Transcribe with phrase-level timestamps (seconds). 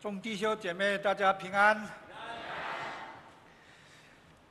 [0.00, 1.86] 众弟兄姐妹，大家平安。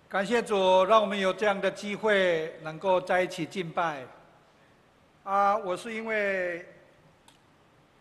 [0.08, 4.06] 感谢主，让我们有这样的机会，能够在一起敬拜。
[5.24, 6.64] 啊，我是因为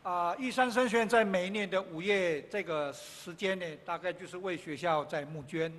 [0.03, 5.73] 啊，玉山神学院在每一年的五月这个时间呢，大概就是为学校在募捐。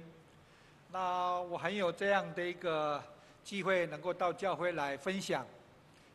[0.92, 3.00] 那我很有这样的一个
[3.44, 5.46] 机会，能够到教会来分享。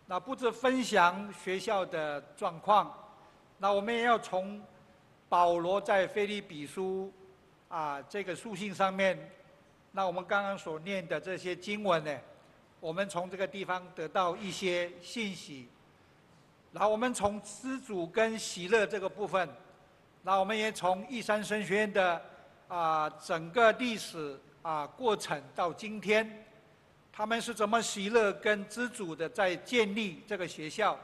[0.07, 2.93] 那不止分享学校的状况，
[3.57, 4.61] 那我们也要从
[5.35, 7.13] 保罗在腓立比书
[7.67, 9.19] 啊这个书信上面。
[9.91, 12.17] 那我们刚刚所念的这些经文呢，
[12.79, 15.69] 我们从这个地方得到一些信息。
[16.71, 19.49] 然后我们从知足跟喜乐这个部分，
[20.23, 22.23] 那我们也从一山神学院的
[22.69, 26.47] 啊整个历史啊过程到今天，
[27.13, 30.97] 他们是怎么喜乐跟知足的在建立这个学校。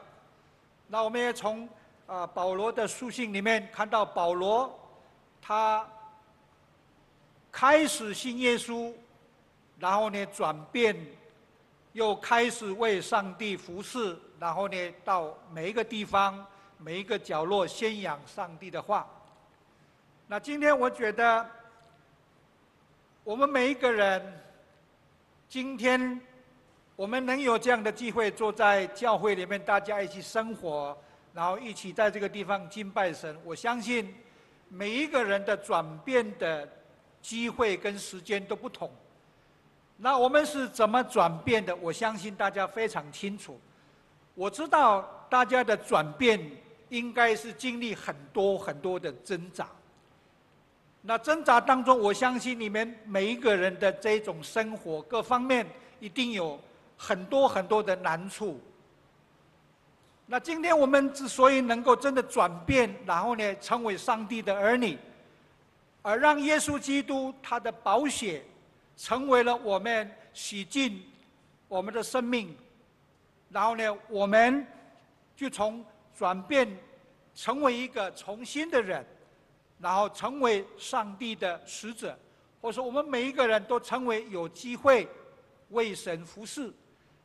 [0.87, 1.69] 那我们也从
[2.11, 4.77] 啊保罗的书信里面看到保罗
[5.41, 5.87] 他。
[7.53, 8.93] 开始信耶稣，
[9.77, 10.97] 然后呢转变，
[11.93, 16.47] 又开始为上帝服侍，然后呢到每一个地方、
[16.79, 19.05] 每一个角落宣扬上帝的话。
[20.29, 21.45] 那今天我觉得，
[23.25, 24.41] 我们每一个人，
[25.49, 26.21] 今天
[26.95, 30.97] 我们能有这样的机会坐在教会里面，大家一起生活，
[31.41, 33.35] 然后一起在这个地方敬拜神。
[33.43, 34.15] 我相信
[34.69, 36.69] 每一个人的转变的。
[37.23, 38.91] 机会跟时间都不同，
[39.99, 41.77] 那我们是怎么转变的？
[41.77, 43.61] 我相信大家非常清楚。
[44.35, 46.41] 我知道大家的转变
[46.89, 49.69] 应该是经历很多很多的挣扎。
[51.03, 55.67] 那挣扎当中，我相信你们每一个人的这种生活各方面
[55.99, 56.59] 一定有
[56.97, 58.59] 很多很多的难处。
[60.33, 64.97] 那今天我们之所以能够真的转变，然后呢，成为上帝的儿女。
[66.03, 68.41] 而让耶稣基督他的宝血
[68.97, 71.03] 成为了我们洗净
[71.67, 72.57] 我们的生命，
[73.49, 74.65] 然后呢，我们
[75.35, 75.85] 就从
[76.17, 76.79] 转变
[77.35, 79.05] 成为一个重新的人，
[79.81, 82.17] 然后成为上帝的使者，
[82.63, 85.09] 或者说我们每一个人都成为有机会
[85.71, 86.73] 为神服侍。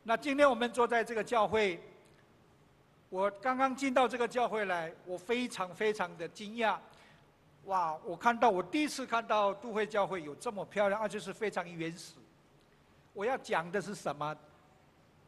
[0.01, 1.79] 那今天我们坐在这个教会，
[3.15, 6.77] 我刚刚进到这个教会来，我非常非常的惊讶。
[7.63, 7.97] 哇！
[8.03, 12.15] 我看到我第一次看到都会教会有这么漂亮，而且是非常原始。
[13.13, 14.35] 我要讲的是什么？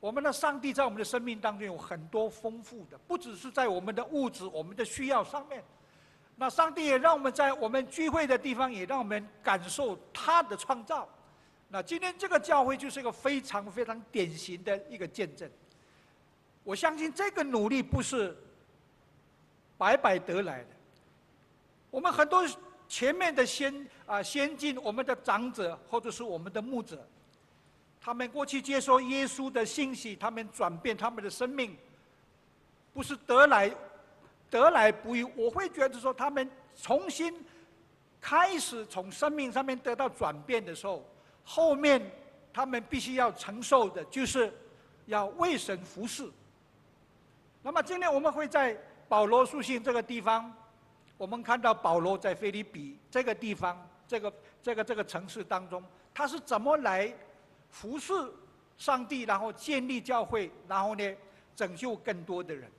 [0.01, 5.63] 我们的上帝在我们的生命当中有很多丰富的，不只是在我们的物质、我们的需要上面。
[6.35, 11.07] 那上帝也让我们在我们聚会的地方，也让我们感受他的创造。
[11.69, 15.49] 那今天这个教会就是一个非常非常典型的一个见证。
[16.67, 18.35] 我相信这个努力不是
[19.77, 20.67] 白白得来的。
[21.89, 22.45] 我们很多
[22.89, 27.07] 前面的先啊先进，我们的长者或者是我们的牧者，
[28.01, 31.73] 他们过去接受耶稣的信息，他们转变他们的生命，
[32.93, 33.73] 不是得来
[34.49, 35.23] 得来不易。
[35.23, 37.33] 我会觉得说，他们重新
[38.19, 41.09] 开始从生命上面得到转变的时候，
[41.45, 42.11] 后面
[42.51, 44.53] 他们必须要承受的就是
[45.05, 46.29] 要为神服侍。
[47.67, 48.77] 那么今天我们会在
[49.09, 50.49] 保罗书信这个地方。
[51.17, 54.33] 我们看到保罗在腓立比这个地方，这个
[54.63, 55.83] 这个这个城市当中，
[56.13, 57.13] 他是怎么来
[57.69, 58.13] 服侍
[58.77, 61.13] 上帝，然后建立教会，然后呢，
[61.57, 62.71] 拯救更多的人。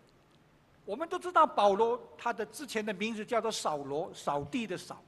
[0.86, 5.02] 我们都知道保罗他的之前的名字叫做扫罗，扫地的扫。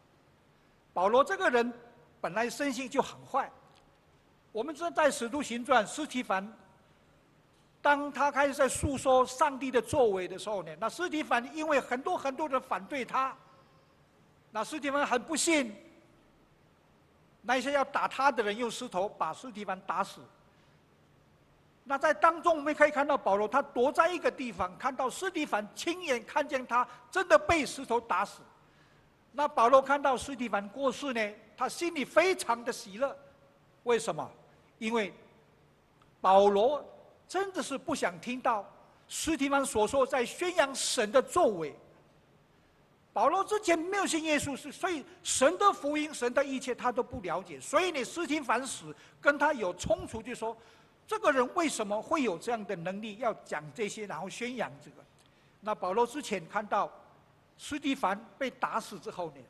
[0.92, 1.72] 保罗这个人
[2.20, 3.50] 本来生性就很坏。
[4.52, 6.46] 我们知道在使徒行传，司提反。
[7.82, 13.34] 当他开始在诉说上帝的作为的时候呢，那司提反因为很多很多人反对他，
[14.50, 15.74] 那司提反很不幸，
[17.40, 20.20] 那些要打他的人用石头把司提反打死。
[21.84, 28.42] 那在当中我们可以看到保罗，他躲在一个地方，看到斯蒂凡亲眼看见他真的被石头打死。
[29.32, 33.16] 那保罗看到斯蒂凡过世呢，他心里非常的喜乐。
[33.84, 34.30] 为什么？
[34.78, 35.14] 因为
[36.20, 36.84] 保罗。
[37.30, 38.68] 真的是不想听到
[39.06, 41.72] 斯提反所说在宣扬神的作为。
[43.12, 47.60] 保罗之前没有信耶稣，是所以神的福音、神的一切他都不了解。
[47.60, 50.56] 所以你斯提凡死跟他有冲突，就说
[51.06, 54.96] 这个人为什么会有这样的能力要讲这些，然后宣扬这个？
[55.60, 56.90] 那保罗之前看到
[57.56, 59.40] 斯提凡被打死之后呢，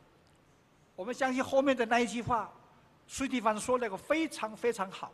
[0.97, 2.53] 我们相信后面的那一句话，
[3.09, 5.11] 斯提凡说那个非常非常好。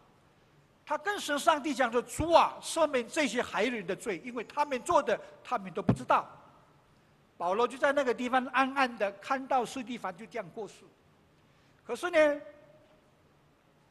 [0.89, 6.25] 他跟神上帝讲说：“主啊，赦免这些害人的罪，因为他们做的，他们都不知道。”
[7.37, 10.85] 保罗就在那个地方暗暗的看到司提反就这样过世。
[11.85, 12.41] 可是呢，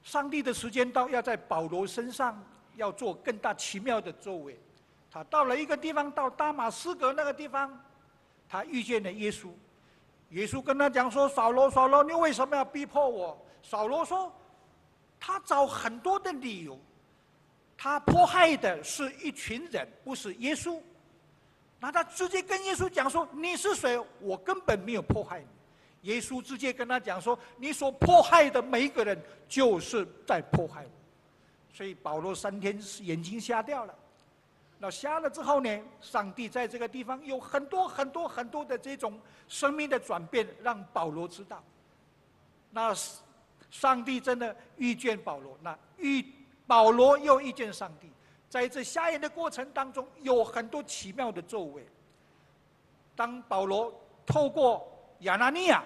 [0.04, 2.42] 上帝的时间到，要在保罗身上
[2.76, 4.58] 要做更大奇妙的作为。
[5.12, 7.78] 他到了一个地方，到大马士革那个地方，
[8.48, 9.50] 他遇见了耶稣。
[10.30, 14.34] 耶稣跟他讲说：“扫罗，扫罗，你为什么要逼迫我？”扫罗说
[15.28, 16.80] ：“他找很多的理由，
[17.76, 20.80] 他迫害的是一群人，不是耶稣。
[21.80, 24.00] 那他直接跟耶稣讲说：‘你是谁？
[24.20, 25.48] 我根本没有迫害你。’
[26.14, 29.20] 耶稣直接跟他讲说：‘你所迫害的每一个人，
[29.50, 30.92] 就是在迫害我。’
[31.74, 33.96] 所以保罗三天眼睛瞎掉了。”
[34.78, 35.82] 那瞎了之后呢？
[36.02, 41.64] 上帝在这个地方有很多很多很多的这种生命的转变，让保罗知道。
[42.70, 42.94] 那
[43.78, 46.26] 上帝真的遇见保罗，那遇
[46.66, 48.10] 保罗又遇见上帝，
[48.50, 51.86] 在这瞎眼的过程当中，有很多奇妙的作为。
[53.18, 53.94] 当保罗
[54.26, 54.88] 透过
[55.20, 55.84] 亚拿尼亚，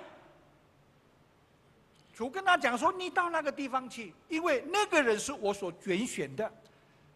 [2.13, 6.51] 主跟他讲说：“你到那个地方去，因为那个人是我所拣选的。”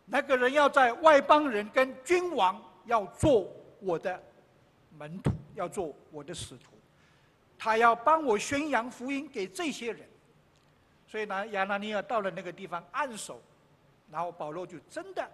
[0.08, 3.48] 那个人要在外邦人跟君王要做
[3.80, 4.22] 我的
[4.98, 6.72] 门徒，要做我的使徒，
[7.60, 10.10] 他要帮我宣扬福音给这些人。
[11.14, 13.40] 所以呢，亚拿尼亚到了那个地方按手，
[14.10, 15.30] 然后保罗就真的，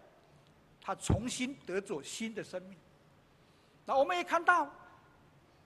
[0.81, 2.78] 他重新得着新的生命。
[3.86, 4.70] 那我们也看到，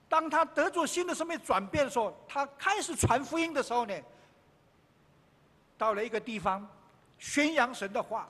[0.08, 3.94] 当他得着新的生命转变的时候，他开始传福音的时候呢，
[5.76, 6.64] 到了一个地方
[7.18, 8.28] 宣扬神的话。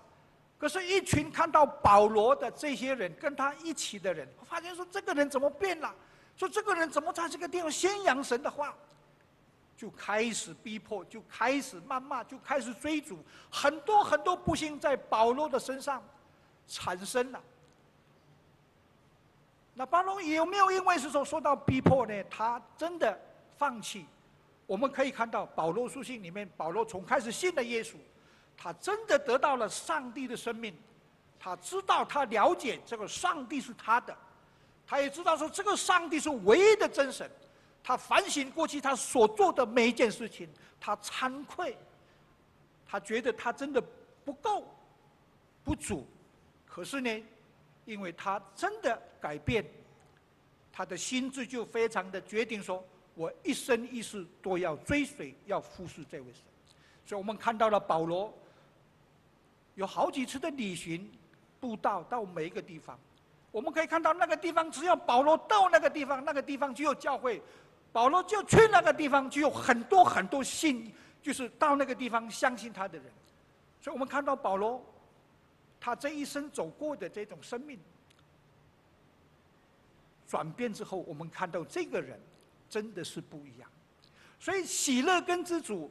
[0.56, 5.94] 可是，一群看到保罗的这些人，跟他一起的人，发现说这个人怎么变了？
[6.34, 8.74] 说这个人怎么在这个地方宣扬神的话？
[9.76, 13.18] 就开始逼迫，就开始谩骂，就开始追逐，
[13.50, 16.02] 很多很多不幸在保罗的身上
[16.66, 17.40] 产生了。
[19.74, 22.24] 那保罗有没有因为是说受到逼迫呢？
[22.30, 23.20] 他真的
[23.58, 24.06] 放弃？
[24.66, 27.96] 我们可以看到保罗书信里面，保罗从开始信了耶稣。
[28.56, 30.72] 他真的得到了上帝的生命，
[31.40, 34.16] 他知道，他了解这个上帝是他的，
[34.86, 37.28] 他也知道说这个上帝是唯一的真神。
[37.84, 40.48] 他反省过去他所做的每一件事情，
[40.80, 41.76] 他惭愧，
[42.84, 43.80] 他觉得他真的
[44.24, 44.66] 不够，
[45.62, 46.04] 不足。
[46.66, 47.24] 可是呢，
[47.84, 49.64] 因为他真的改变，
[50.72, 52.82] 他的心智就非常的决定说，
[53.14, 56.42] 我一生一世都要追随，要服侍这位神。
[57.06, 58.32] 所以我们看到了保罗。
[59.76, 61.10] 有好几次的旅行、
[61.58, 62.96] 步道到每一个地方，
[63.50, 67.40] 我们可以看到那个地方，只要保罗到那个地方，那个地方就有教会；
[67.94, 70.92] 保罗就去那个地方，就有很多很多信，
[71.22, 73.06] 就是到那个地方相信他的人。
[73.80, 74.84] 所以我们看到保罗，
[75.78, 77.78] 他这一生走过的这种生命
[80.26, 82.20] 转变之后，我们看到这个人
[82.68, 83.70] 真的是不一样。
[84.40, 85.88] 所以喜乐跟知足，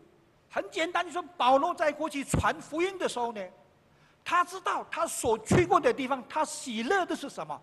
[0.50, 3.42] 很简单，你说保罗在过去传福音的时候呢。
[4.26, 7.62] 他知道他所去过的地方，他喜乐的是什么？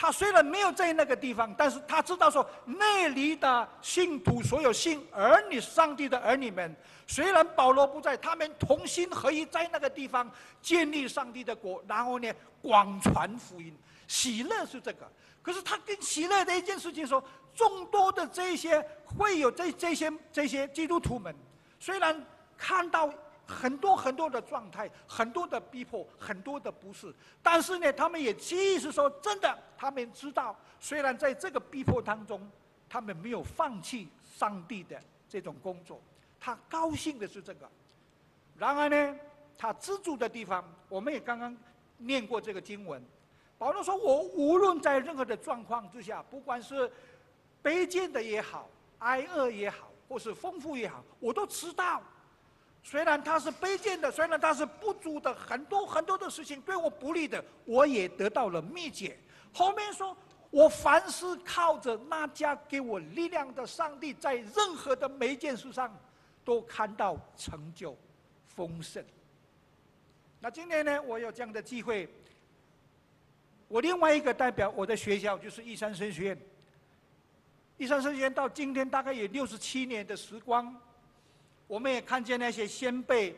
[0.00, 6.72] 他虽然没有在那个地方，但是他知道说那里的信徒，所有信儿女、上帝的儿女们，
[7.04, 10.30] 虽然保罗不在，他们同心合一在那个地方
[10.62, 13.76] 建立上帝的国，然后呢广传福音。
[14.06, 15.10] 喜乐是这个，
[15.42, 17.20] 可是他更喜乐的一件事情说，
[17.56, 21.34] 众多的这些会有这这些这些基督徒们，
[21.80, 22.24] 虽然
[22.56, 23.12] 看到。
[23.48, 27.12] 很多很多的状态，很多的逼迫，很多的不是。
[27.42, 32.46] 但是呢，他们也其实说真的，他们知道，虽然在这个逼迫当中，
[32.90, 35.98] 他们没有放弃上帝的这种工作。
[36.38, 37.66] 他高兴的是这个。
[38.58, 39.18] 然而呢，
[39.56, 41.56] 他知足的地方，我们也刚刚
[41.96, 43.02] 念过这个经文。
[43.56, 46.88] 保罗说：“我无论在任何的状况之下，不管是
[47.62, 52.02] 卑贱的也好，挨饿也好，或是丰富也好，我都知道。”
[52.90, 59.14] 虽然他是卑贱的，虽然他是不足的，很多很多的事情对我不利的，我也得到了秘诀。
[59.52, 60.16] 后面说，
[60.48, 65.94] 我凡是靠着那家给我力量的上帝，在任何的每一件事上
[66.46, 67.94] 都看到成就
[68.46, 69.04] 丰盛。
[70.40, 72.08] 那今天呢，我有这样的机会，
[73.68, 76.38] 我另外一个代表我的学校就是义山神学院。
[77.76, 80.74] 义山神学院到今天大概有六十七年的时光。
[81.68, 83.36] 我们也看见那些先辈，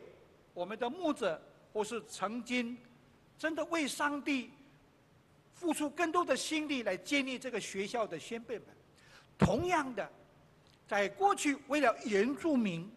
[0.54, 1.38] 我们的牧者，
[1.72, 2.78] 或是曾经
[3.36, 4.50] 真的为上帝
[5.52, 8.66] 付出更多的心力来建立这个学校的先辈们，
[9.36, 10.08] 同样的，
[10.86, 12.90] 在过去为了原住民，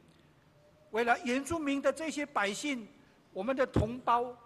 [0.92, 2.88] 为了原住民的这些百姓，
[3.34, 4.38] 我们的同胞，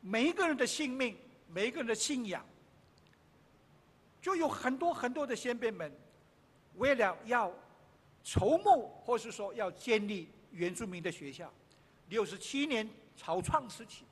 [0.00, 1.16] 每一个人的性命，
[1.48, 2.44] 每一个人的信仰，
[4.20, 5.90] 就有很多很多的先辈们，
[6.74, 7.50] 为了要
[8.24, 11.52] 筹募，或是说要建立原住民的学校，
[12.08, 14.04] 六十七年草创时期，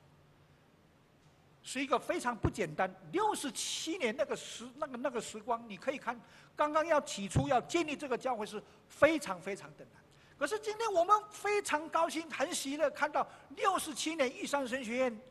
[1.63, 2.93] 是一个非常不简单。
[3.11, 6.19] 六十七年那个时那个那个时光，你可以看，
[6.55, 10.03] 刚刚要起初要建立这个教会是非常非常的难。
[10.37, 15.21] 可是今天我们非常高兴、很喜乐，看到六十七年玉山神学院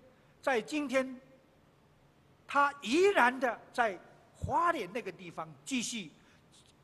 [0.41, 1.21] 在今天，
[2.47, 3.99] 他依然的在
[4.37, 6.11] 花莲那个地方继续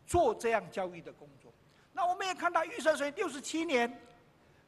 [0.06, 1.45] 做这样教育的工作。
[1.96, 3.90] 那我们也看到玉山神六十七年，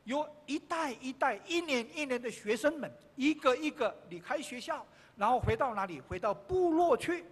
[0.05, 4.83] 有一代一代、一年一年的学生们，一个一个离开学校，
[5.15, 6.01] 然后回到哪里？
[6.01, 7.27] 回到部落去，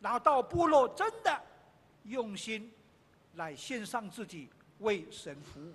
[0.00, 1.38] 然后到部落真的
[2.04, 2.72] 用心
[3.34, 4.48] 来献上自己。
[4.78, 5.74] 为神服务。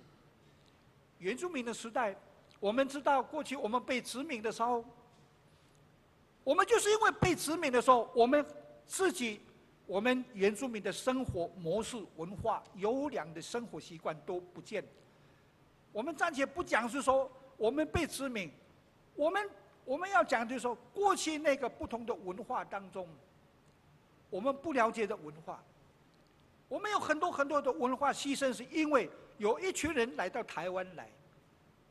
[1.20, 2.12] 原住民的时代，
[2.58, 4.84] 我们知道过去我们被殖民的时候，
[6.42, 8.44] 我们就是因为被殖民的时候，我们
[8.84, 9.40] 自己，
[9.86, 14.84] 我们原住民的生活模式、文化、优良的生活习惯都不见。
[15.92, 18.50] 我们暂且不讲是说我们被殖民，
[19.14, 19.48] 我们
[19.84, 23.08] 我们要讲就是说过去那个不同的文化当中，
[24.28, 25.62] 我们不了解的文化。
[26.68, 31.08] 我们有很多很多的文化牺牲，是因为有一群人来到台湾来，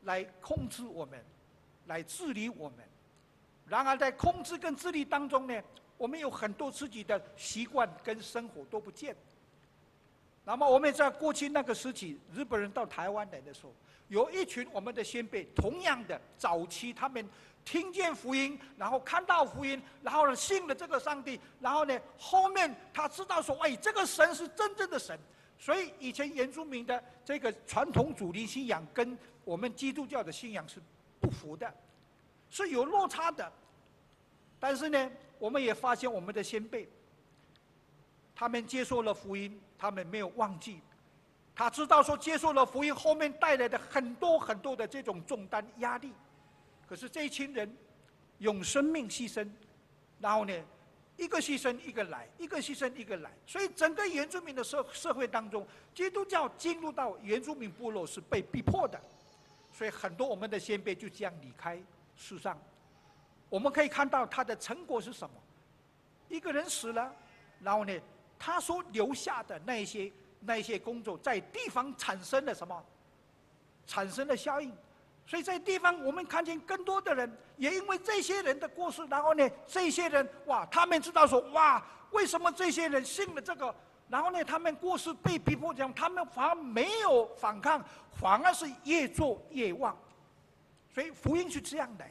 [0.03, 1.23] 来控制我们，
[1.85, 2.79] 来治理我们。
[3.65, 5.63] 然而在控制跟治理当中呢，
[5.97, 9.15] 我们有很多自己的习惯跟生活都不见。
[10.43, 13.73] 那么我们在过去那个时期，日本人到台湾来的时候，
[14.09, 17.27] 有一群我们的先辈，同样的早期他们。
[17.63, 25.19] 听见福音，然后看到福音，然后呢信了这个上帝，然后呢后面他知道说，哎，这个神是真正的神。
[25.57, 30.79] 所以以前原住民的这个传统主力信仰跟我们基督教的信仰是
[31.19, 31.73] 不符的，
[32.51, 33.51] 是有落差的。
[34.59, 35.11] 但是呢，
[35.45, 36.89] 我们也发现我们的先辈，
[38.33, 40.81] 他们接受了福音，他们没有忘记，
[41.53, 46.11] 他知道说接受了福音后面带来的很多很多的这种重担压力。
[46.87, 47.71] 可是这一群人
[48.39, 49.47] 用生命牺牲，
[50.19, 50.65] 然后呢，
[51.15, 58.99] 一个牺牲一个来，一个牺牲一个来，所以整个原住民的社社会当中，基督教进入到原住民部落是被逼迫的，
[59.71, 61.79] 所以很多我们的先辈就这样离开
[62.15, 62.59] 世上。
[63.49, 65.35] 我们可以看到他的成果是什么？
[66.27, 67.13] 一个人死了，
[67.61, 67.93] 然后呢，
[68.37, 70.11] 他所留下的那些
[70.41, 72.83] 那些工作，在地方产生了什么？
[73.87, 74.71] 产生了效应。
[75.27, 83.73] 所以在地方，我们看见更多的人，也因为这些人的过世，然后呢，这些人哇，他们知道说哇，为什么这些人信了这个？
[84.07, 89.97] 然后呢，他们过世被逼迫这样，他们反而没有反抗，反而是越做越旺。
[90.93, 92.05] 所以福音是这样的。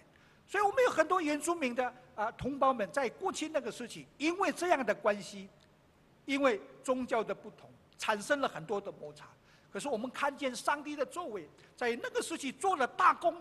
[0.47, 5.49] 所以我们有很多原住民的啊同胞们，在过去那个时期，因为这样的关系，
[6.27, 9.27] 因为宗教的不同，产生了很多的摩擦。
[9.73, 13.35] 可是我们看见上帝的作为，在那个时期做了大功。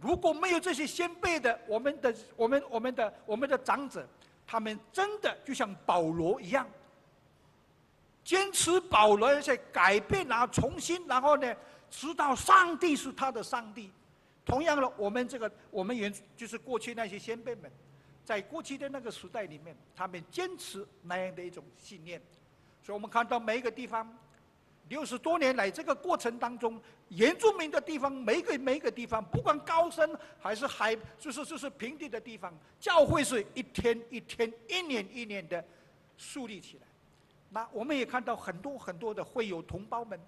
[0.00, 4.06] 如果没有这些先辈的，我们的、我们、我们的、我们的长者，
[4.46, 6.68] 他们真的就像保罗一样，
[8.24, 11.54] 坚持保罗在改变啊，重新，然后呢，
[11.88, 13.90] 知道上帝是他的上帝。
[14.44, 17.70] 同样的，我们这个我们原就是过去那些先辈们，
[18.24, 22.20] 在过去的那个时代里面，他们坚持那样的一种信念。
[22.82, 24.16] 所以我们看到每一个地方。
[24.90, 30.06] 六十多年来，这个过程当中，原住民的地方，每一个每一个地方，不管高山
[30.38, 35.64] 还是海，就是就是平地的地方，教会是一天一天、一年一年的
[36.18, 36.86] 树立起来。
[37.48, 40.20] 那我们也看到很多很多的会友同胞们，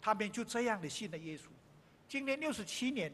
[0.00, 1.46] 他们就这样的信了耶稣。
[2.06, 3.12] 今年六十七年，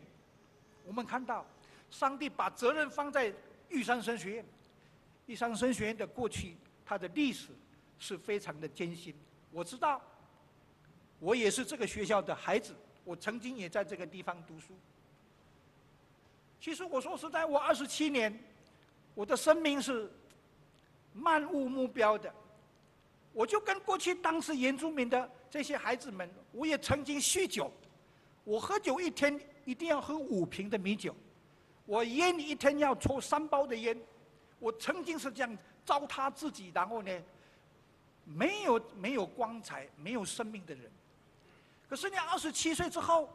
[0.88, 1.46] 我们看到
[1.90, 3.32] 上帝把责任放在
[3.68, 4.44] 玉山神学院。
[5.26, 7.48] 玉山神学院的过去，它的历史
[7.98, 9.14] 是非常的艰辛。
[9.52, 10.00] 我知道。
[11.20, 14.68] 我也是这个学校的孩子，我曾经也在这个地方读书。
[16.60, 18.38] 其实我说实在，我二十七年，
[19.16, 20.08] 我的生命是
[21.12, 22.32] 漫无目标的。
[23.32, 27.68] 我就跟过去当时原住民的这些孩子们，我也曾经酗酒。
[28.44, 31.14] 我喝酒一天一定要喝五瓶的米酒，
[31.84, 33.94] 我烟一天要抽三包的烟。
[34.58, 37.22] 我曾经是这样糟蹋自己，然后呢，
[38.24, 40.90] 没有没有光彩、没有生命的人。
[41.86, 43.28] 可是你二十七岁之后，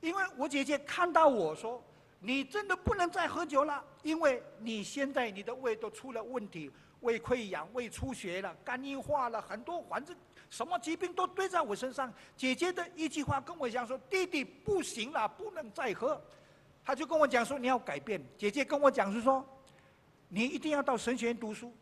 [0.00, 1.80] 因为我姐姐看到我说，
[2.18, 6.68] 你真的不能再喝酒了，因为你现在你的胃都出了问题，
[7.02, 10.16] 胃溃疡、胃出血了，肝硬化了，很多反正
[10.50, 12.12] 什么疾病都堆在我身上。
[12.36, 16.20] 姐姐的一句话跟我讲说：“弟弟不行了，不能再喝。”
[16.84, 19.46] 他就跟我讲说：“你要改变。”姐姐跟我讲是说
[20.28, 21.72] ：“你一定要到神学院读书。”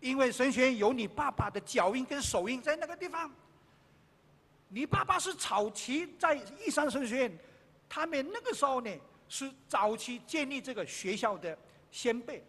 [0.00, 3.32] 因为神学院有你爸爸的脚印跟手印在那个地方。
[4.68, 7.38] 你爸爸是早期在义山神学院，
[7.88, 8.90] 他们那个时候呢
[9.28, 11.56] 是早期建立这个学校的
[11.92, 12.42] 先辈，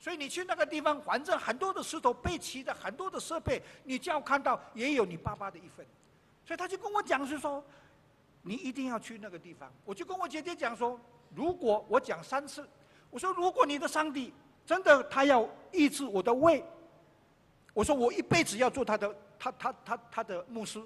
[0.00, 5.84] 所以你去那个地方，反正很多的石头备齐的很多的设备，你就要看到也有你爸爸的一份。
[6.44, 7.62] 所以他就跟我讲是说，
[8.42, 9.70] 你一定要去那个地方。
[9.84, 10.98] 我就跟我姐姐讲说，
[11.34, 12.66] 如果我讲三次，
[13.10, 14.32] 我说如果你的上帝
[14.64, 16.64] 真的他要医治我的胃。
[17.74, 20.82] 我说我一辈子要做他的，他他他他的牧师。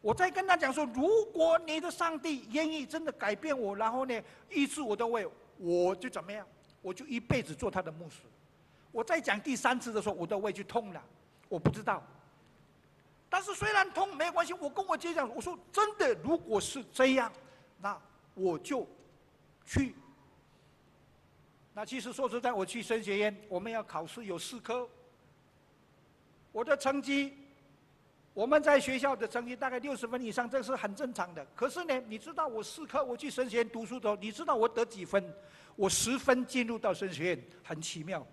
[0.00, 6.46] 我再跟他讲说，如果你的上帝愿意真的改变我，然后呢医治我的胃，我就怎么样？
[6.82, 8.18] 我就一辈子做他的牧师。
[8.90, 11.02] 我再讲第三次的时候，我的胃就痛了，
[11.48, 12.02] 我不知道。
[13.30, 17.32] 但是虽然痛没关系，我跟我姐讲，我说真的，如果是这样，
[17.80, 17.98] 那
[18.34, 18.86] 我就
[19.64, 19.94] 去。
[21.72, 24.86] 那其实说实在，我去升学院，我们要考试有四科。
[26.52, 27.38] 我的成绩，
[28.34, 31.46] 我们在学校的成绩大概六十分以上，这是很正常的。
[31.54, 35.22] 可是呢，你知道我四科我去神学院读书的时候，你知道我得几分？
[35.76, 38.26] 我十分进入到神学院，很奇妙。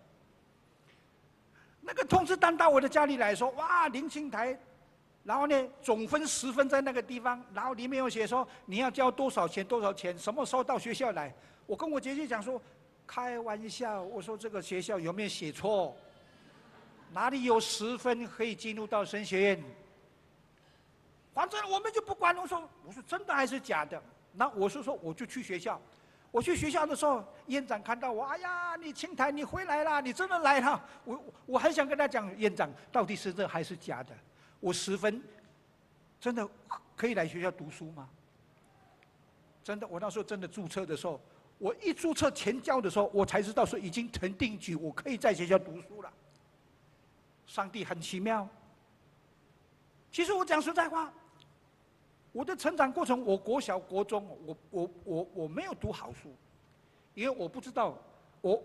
[1.82, 4.58] 那个通知单到我的家里来说，哇，林清台，
[5.24, 11.34] 然后呢，总分十分在那个地方，然后里面有写说你要交多少钱多少钱，什么时候到学校来？
[11.66, 12.62] 我跟我姐姐讲说，
[13.06, 15.96] 开玩笑，我说这个学校有没有写错？
[17.12, 19.64] 哪里有十分可以进入到神学院？
[21.40, 22.42] 反正我们就不管了。
[22.42, 24.04] 我说，我说真的还是假的？
[24.34, 25.80] 那我是说，我就去学校。
[26.32, 30.86] 我去学校的时候，院长看到我，哎呀，你清台，你回来了，你真的来了。
[31.06, 34.14] 我我还想跟他讲，院长到底是真还是假的？
[34.60, 35.24] 我十分，
[36.20, 36.46] 真的
[36.98, 38.10] 可以来学校读书吗？
[39.64, 41.22] 真的，我那时候真的注册的时候，
[41.58, 46.12] 我一注册钱交的时候，我才知道说已经成定局，我可以在学校读书了。
[47.48, 48.46] 上帝很奇妙。
[50.12, 51.14] 其实我讲实在话，
[52.32, 56.30] 我的成长过程，我国小、国中，我我我我没有读好书，
[57.14, 57.98] 因为我不知道，
[58.42, 58.64] 我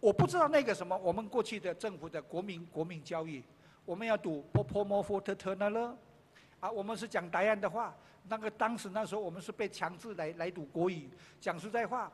[0.00, 3.42] 我不知道那个什么，我们过去的政府的国民国民教育，
[3.84, 5.96] 我们要读波泼摩佛特特那勒，
[6.60, 7.94] 啊，我们是讲答案的话，
[8.28, 11.08] 那个当时那时候我们是被强制来来读国语，
[11.40, 12.12] 讲实在话。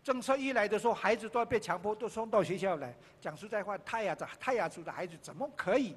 [0.00, 2.96] 政策一来的时候，孩子都要被强迫都送到学校来。
[3.20, 5.94] 讲实在话，泰雅的泰雅族的孩子怎么可以？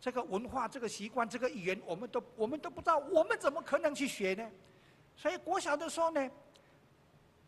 [0.00, 4.46] 这个文化、这个习惯、这个语言，我们都我们都不知道，我们怎么可能去学呢？
[5.16, 6.30] 所以国小的时候呢，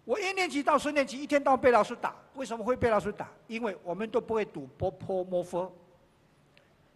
[0.05, 2.17] 我一年级到十年级，一天到被老师打。
[2.35, 3.29] 为什么会被老师打？
[3.47, 5.73] 因为我们都不会读波泼摩佛。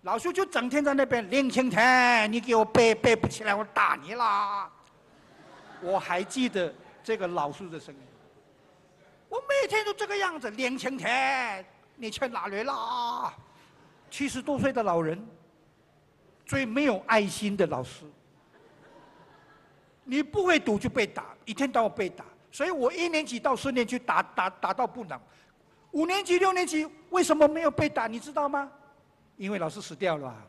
[0.03, 4.71] 老师就整天在那边林清田，你给我背背不起来，我打你啦！
[5.81, 8.01] 我还记得这个老师的声音。
[9.29, 11.65] 我每天都这个样子，连青天，
[11.97, 13.33] 你去哪里啦？
[14.11, 15.25] 七十多岁的老人，
[16.53, 18.05] 最没有爱心的老师。
[20.05, 25.19] 你不会读就被打，一天到晚被打，所以我一年级到四年级打打打到不能。
[25.93, 28.07] 五年级六年级为什么没有被打？
[28.07, 28.71] 你知道吗？
[29.39, 30.47] 因为老师死掉了。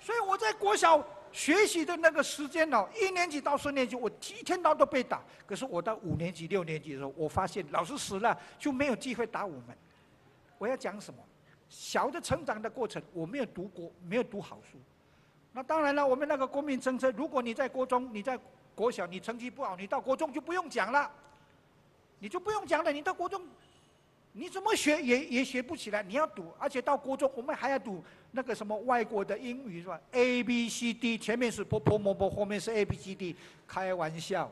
[0.00, 1.00] 所以我在国小。
[1.30, 5.22] 学习的那个时间呢，一年级到四年级，我一天到晚都被打。
[5.46, 9.68] 可是我到五年级、六年级的时候，我发现老师死了，就没有机会打我们。
[10.58, 11.20] 我要讲什么？
[11.72, 14.76] 小的成长的过程，我没有读过，没有读好书。
[15.52, 18.38] 那当然了，我们那个国民政策，如果你在国中、你在
[18.74, 21.10] 国小，你成绩不好，你到国中就不用讲了，
[22.18, 23.42] 你就不用讲了，你到国中。
[24.34, 33.34] 你怎么学也也学不起来，你要读，而且到国中我们还要读那个什么外国的英语是吧？A B C D 前面是波泼摩佛，后面是 A B C D，
[33.66, 34.50] 开玩笑，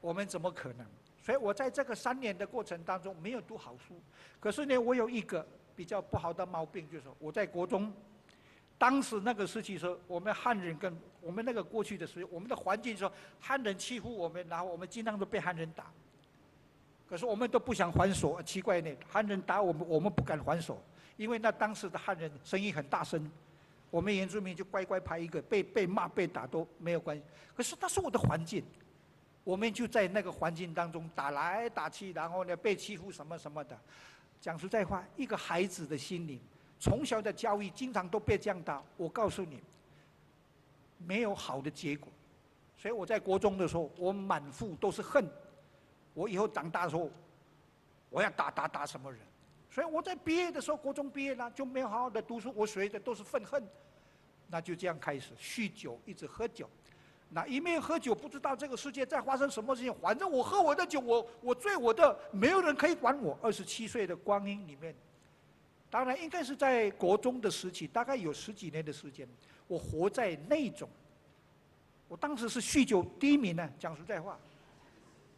[0.00, 0.86] 我们怎么可能？
[1.22, 3.94] 所以我在这个三年的过程当中没有读好书，
[4.40, 5.46] 可是呢，我有一个
[5.76, 7.92] 比较不好的毛病，就是我在国中，
[8.78, 15.86] 当时那个时期说我们汉人跟我们那个过去的时候，我们的环境说汉人欺负我们，然后我们经常都被汉人打。
[17.08, 20.82] 可是我们都不想还手，奇怪呢，汉人打我们，我们不敢还手，
[21.18, 23.30] 因为那当时的汉人声音很大声，
[23.90, 27.22] 我们原住民就乖乖排一个，被被骂被打都没有关系。
[27.54, 28.64] 可是那是我的环境，
[29.44, 33.78] 我们就在那个环境当中打来打去，然后呢被欺负什么什么的。
[34.42, 36.40] 讲实在话，一个孩子的心灵，
[36.80, 39.62] 从小的教育经常都被这样打，我告诉你，
[40.98, 42.12] 没有好的结果。
[42.76, 45.24] 所以我在国中的时候，我满腹都是恨。
[46.12, 47.08] 我以后长大的时候，
[48.10, 49.20] 我要打打打什么人？
[49.70, 53.64] 所以我在毕业的时候，国中毕业了，就没有好好的读书，我学的都是愤恨，
[54.48, 56.68] 那就这样开始酗酒，一直喝酒。
[57.34, 59.94] 那一面喝酒，不知道这个世界在发生什么事情。
[60.02, 63.38] 反正我喝我的酒，我我醉我的，没有人可以管我。
[63.40, 64.94] 二十七岁的光阴里面，
[65.88, 69.26] 当然应该是在国中的时期，大概有十几年的时间，
[69.66, 70.86] 我活在那种。
[72.06, 74.38] 我当时是酗酒低迷呢，讲实在话。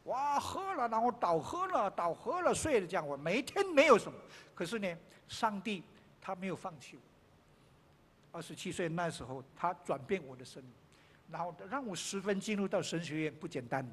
[0.07, 4.19] 哇，喝了然后倒，喝了倒，喝了睡了，这样我每天没有什么。
[4.53, 5.83] 可是呢，上帝
[6.21, 8.37] 他没有放弃我。
[8.37, 10.73] 二十七岁那时候，他转变我的生命。
[11.31, 13.87] 然后让我十分进入到神学院不简单。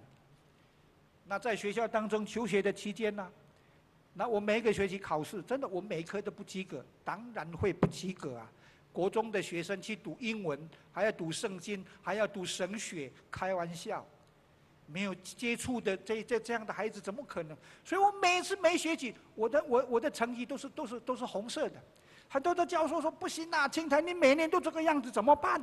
[1.26, 3.32] 那在学校当中求学的期间呢，
[4.14, 8.52] 那我每一个学期考试，真的我每一科都不及格，当然会不及格啊。
[8.94, 14.06] 国中的学生去读英文，还要读圣经，还要读神学，开玩笑，
[14.86, 17.58] 没有接触的这这这样的孩子怎么可能？
[17.86, 21.82] 所以我每次每学期，我的我我的成绩都是都是都是红色的。
[22.28, 25.62] 很多的教授说不行啊，清台你每年都这个样子怎么办？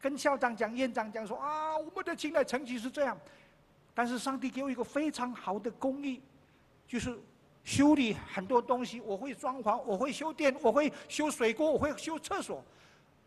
[0.00, 3.18] 跟校长讲、院长讲说啊，我们的青台成绩是这样，
[3.94, 6.22] 但是上帝给我一个非常好的工艺，
[6.86, 7.18] 就是
[7.64, 9.00] 修理很多东西。
[9.00, 12.64] 我会装潢，我会修电，我会修水沟，我会修厕所。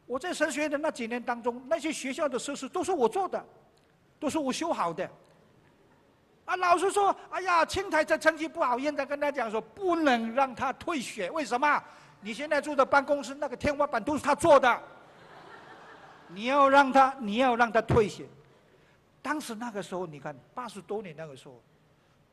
[0.06, 3.46] 我在神学院的那几年当中，那些学校的设施都是我做的，
[4.20, 5.10] 都是我修好的。
[6.46, 11.30] 啊，老师说，哎呀，青台这成绩不好，院长跟他讲说，不能让他退学。
[11.32, 11.84] 为什么？
[12.22, 14.82] 你现在住的办公室那个天花板都是他做的。
[16.34, 18.26] 你要让他，你要让他退学。
[19.22, 21.62] 当时那个时候，你看八十多年那个时候，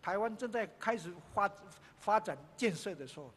[0.01, 1.51] 台湾正在开始发
[1.99, 3.31] 发展建设的时候，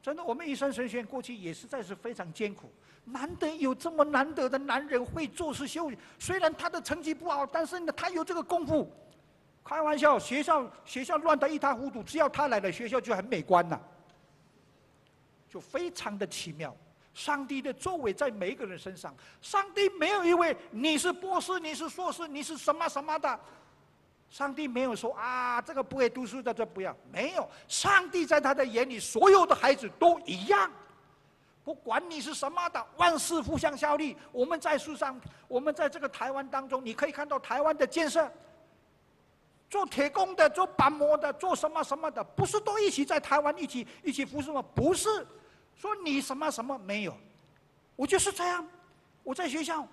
[0.00, 2.70] 真的，我们一生神学过去也实在是非常艰苦。
[3.04, 8.88] 难得有这么难得的男人会做事修，虽然他的成绩不好，但是呢，他有这个功夫。
[9.64, 13.80] 开玩笑，学校学校乱得一塌糊涂，只要他来了，学校就很美观了，
[15.48, 16.76] 就非常的奇妙。
[17.14, 23.38] 上帝的作为在每一个人身上，上帝没有因为你是博士，你是硕士，你是什么什么的，
[24.30, 30.70] 上帝没有说啊，这个不会读书的这不要，没有，上帝在他的眼里，所有的孩子都一样，
[31.62, 34.16] 不管你是什么的，万事互相效力。
[34.32, 38.32] 我们在书上，我们在这个台湾当中，你可以看到台湾的建设，
[39.68, 44.64] 做铁工的，做板模的，做什么什么的，不是都一起在台湾一起一起服侍吗？
[44.74, 45.26] 不是。
[45.82, 47.12] 说你什么什么没有，
[47.96, 48.64] 我就是这样。
[49.24, 49.84] 我在学校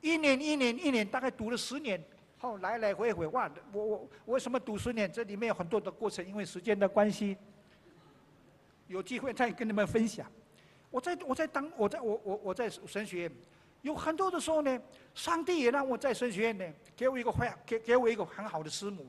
[0.00, 2.00] 一年一年一年，大概读了十年，
[2.38, 3.50] 后来来回回，哇！
[3.72, 5.10] 我我我为什么读十年？
[5.10, 7.36] 这里面有很多的过程，因为时间的关系，
[8.86, 10.30] 有机会再跟你们分享。
[10.92, 13.32] 我在我在当我在我我我在神学院，
[13.80, 14.80] 有很多的时候呢，
[15.12, 19.04] 上帝也让我在神学院呢，给我一个会给给我一个很好的师母。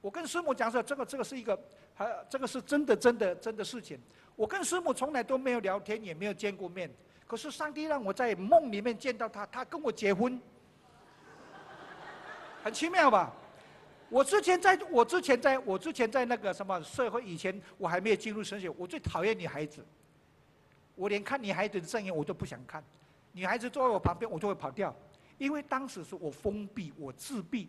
[0.00, 1.56] 我跟师母讲说，这个这个是一个，
[1.94, 3.96] 还这个是真的真的真的事情。
[4.38, 6.88] 我跟师母从来都没有聊天，也没有见过面。
[7.26, 10.40] 可是上帝让我在梦里面见到他，他跟我结婚，
[12.62, 13.34] 很奇妙吧？
[14.08, 19.84] 我之前在我之前在我之前在那个什么社会以前，我还没有进入神学，我最讨厌女孩子。
[20.94, 22.80] 我连看女孩子的正眼我都不想看，
[23.32, 24.94] 女孩子坐在我旁边，我就会跑掉，
[25.36, 27.68] 因为当时是我封闭，我自闭，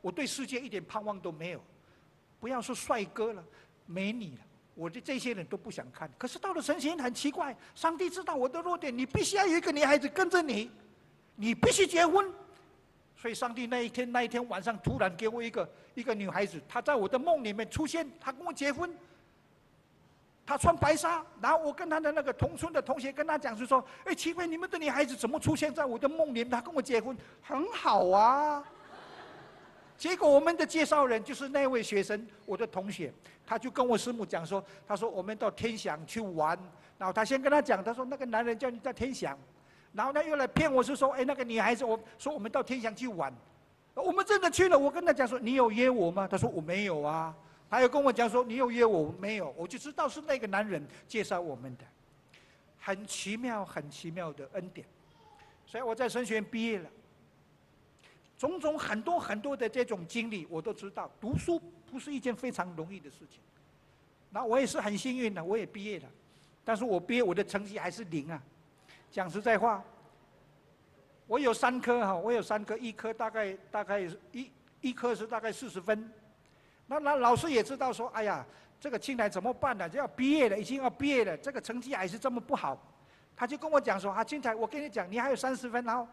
[0.00, 1.62] 我对世界一点盼望都没有。
[2.40, 3.44] 不要说帅哥了，
[3.86, 4.40] 美女了。
[4.74, 10.70] 我的这些人都不想看，可是到了神学院很奇怪，上帝知道我的弱点，你必须要有一个女孩子跟着你，
[11.36, 12.30] 你必须结婚。
[13.16, 18.92] 所以上帝那一天那一天晚上突然给我一个一个女孩子，她在我的梦里面出现，她跟我结婚。
[20.44, 26.44] 她穿白纱，然后我跟她的那个同村的同学跟她讲是说，哎，奇怪，你们的女孩子怎么出现在我的梦里？
[26.44, 28.64] 她跟我结婚，很好啊。
[30.02, 33.12] 结果我们的介绍人就是那位学生，我的同学，
[33.46, 36.58] 他就跟我师母讲说，他说我们到天祥去玩，
[36.98, 39.38] 然后他先跟他讲，他说那个男人叫你在天祥，
[39.92, 43.32] 然后他又来骗我是说，哎，那个女孩子，我说我们到天祥去玩，
[43.94, 46.26] 我们真的去了，我跟他讲说，你有约我吗？
[46.28, 47.32] 他说我没有啊，
[47.70, 49.54] 他又跟我讲说，你有约我没有？
[49.56, 51.84] 我就知道是那个男人介绍我们的，
[52.76, 54.84] 很奇妙很奇妙的恩典，
[55.64, 56.90] 所以我在神学院毕业了。
[58.42, 61.08] 种种很多很多的这种经历，我都知道。
[61.20, 63.38] 读书不是一件非常容易的事情。
[64.30, 66.06] 那我也是很幸运的，我也毕业了。
[66.64, 68.42] 但是我毕业，我的成绩还是零啊。
[69.12, 69.80] 讲实在话，
[71.28, 74.00] 我有三科哈，我有三科，一科大概大概
[74.32, 74.50] 一
[74.80, 76.10] 一科是大概四十分。
[76.88, 78.44] 那那老师也知道说，哎呀，
[78.80, 79.88] 这个进来怎么办呢？
[79.88, 82.76] 就要毕业了，已经要毕业了，这个成绩还是这么不好。
[83.36, 86.08] 他就跟我讲说，啊，青台，我跟你讲，你还有三十分，然后。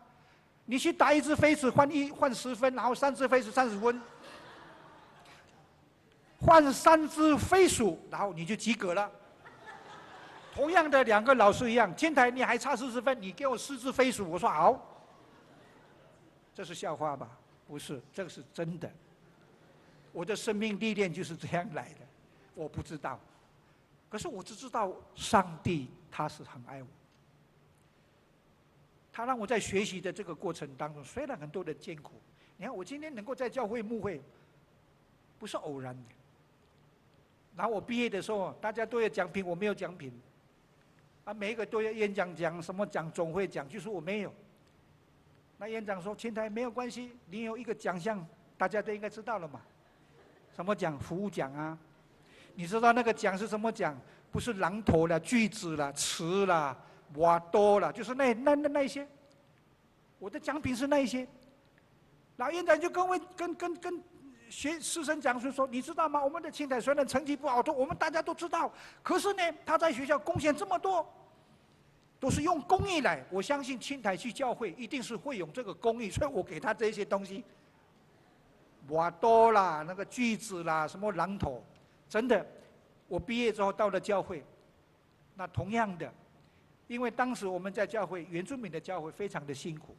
[0.70, 4.00] 你去打一只飞鼠，换一换十分，然后三只飞鼠三十分，
[6.40, 9.12] 换三只飞鼠，然后你就及格了。
[10.54, 14.80] 同样的两个老师一样，天台你还差四十分，你给我四只飞鼠，我说好。
[16.54, 17.28] 这是笑话吧？
[17.68, 18.88] 不是，这个是真的。
[20.12, 22.02] 我的生命历练就是这样来的。
[22.54, 23.20] 我不知道，
[24.08, 26.88] 可是我只知道上帝他是很爱我。
[29.12, 32.14] 他让我在学习的这个过程当中，虽然很多的艰苦，
[32.58, 34.22] 你看我今天能够在教会牧会，
[35.38, 36.16] 不是偶然的。
[37.56, 40.14] 然后我毕业的时候，大家都有奖品，我没有奖品。
[41.26, 44.34] 啊，每一个都要演讲奖，什么奖总会奖，就是我没有。
[45.58, 48.26] 那院长说：“前台没有关系，你有一个奖项，
[48.58, 49.62] 大家都应该知道了嘛。
[50.56, 50.98] 什么奖？
[50.98, 51.78] 服务奖啊。
[52.56, 54.00] 你知道那个奖是什么奖？
[54.32, 56.78] 不是榔头了、锯子了、尺了、
[57.14, 59.08] 我多了，就是那那那那些。
[60.20, 61.28] 我的奖品是那一些。
[62.38, 64.04] 老院长就跟我跟跟跟
[64.50, 66.24] 学师生讲述说：你知道吗？
[66.24, 68.72] 我们的青台虽然成绩不好，我们大家都知道。
[69.04, 71.06] 可是呢，他在学校贡献这么多。”
[72.22, 77.46] 都是用公益来，我相信青台去教会一定是会用这个公益，所以我给他这些东西，
[78.90, 81.64] 我多啦，那个锯子啦，什么榔头，
[82.10, 82.46] 真的，
[83.08, 84.44] 我毕业之后到了教会，
[85.34, 86.14] 那同样的，
[86.90, 89.96] 因为当时我们在教会原住民的教会非常的辛苦，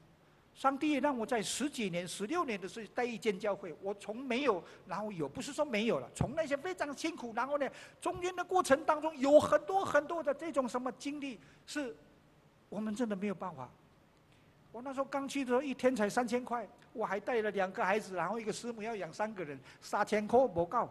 [0.54, 11.96] 上帝也让我在十几年、十六年的时候带一间教会，我从没有，然后有，不是说没有了，从那些非常辛苦，然后呢，中间的过程当中有很多很多的这种什么经历是。
[12.68, 13.68] 我们真的没有办法。
[14.70, 20.88] 我那时候刚去的时候，一天才三千块，我还带了两个孩子，然后一个师母要养三个人，三千块不够，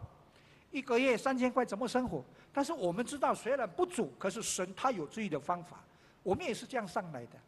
[0.71, 2.23] 一个月三千块怎么生活？
[2.53, 5.83] 但是我们知道，虽然不足，可是神他有自己的方法。
[6.21, 7.39] 我们也是这样上来的。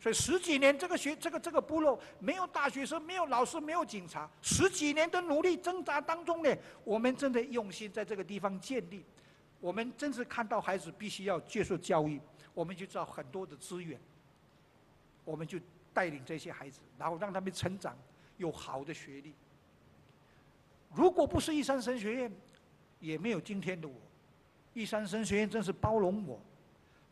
[0.00, 9.04] 所以十几年，这个学这个这个部落没有大学生，没有老师，没有警察，十几年的努力挣扎当中呢，我们真的用心在这个地方建立。
[9.60, 12.18] 我们真是看到孩子必须要接受教育。
[12.54, 14.00] 我们就找很多的资源，
[15.24, 15.58] 我们就
[15.92, 17.94] 带领这些孩子，然后让他们成长，
[18.38, 19.34] 有好的学历。
[20.94, 22.32] 如果不是一山神学院，
[22.98, 23.94] 也没有今天的我。
[24.74, 26.40] 一山神学院真是包容我，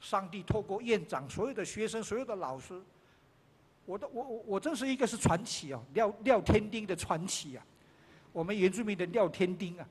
[0.00, 2.80] 上帝透过院长、所有的学生、所有的老师，
[3.84, 7.66] 我的我我我真是一个是传奇啊，廖廖天丁的传奇啊，
[8.32, 9.88] 我们原住民的廖天丁啊。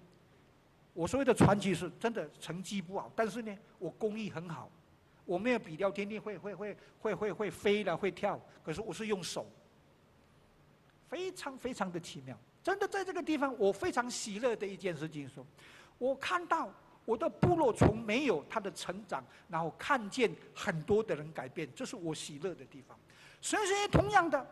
[0.93, 4.69] 我所谓的传奇是真的成绩不好，但是呢，我工艺很好。
[5.26, 9.45] 我没有比廖天丁会会会会会会飞了会跳，可是我是用手，
[11.10, 12.38] 非常非常的奇妙。
[12.67, 15.41] 真的在这个地方，我非常喜乐的一件事情说，
[15.97, 16.69] 我看到
[17.06, 22.99] 我的部落从没有他的成长，然后看见很多的人改变，这是我喜乐的地方。
[23.39, 24.45] 神学院同样的，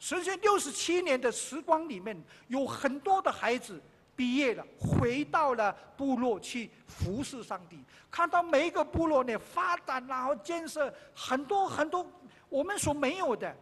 [0.00, 3.80] 神学院六十七年的时光里面，有很多的孩子。
[4.14, 7.78] 毕业了，回到了部落去服侍上帝，
[8.10, 12.06] 看到每一个部落呢发展，然后建设很多很多
[12.50, 13.56] 我们所没有的，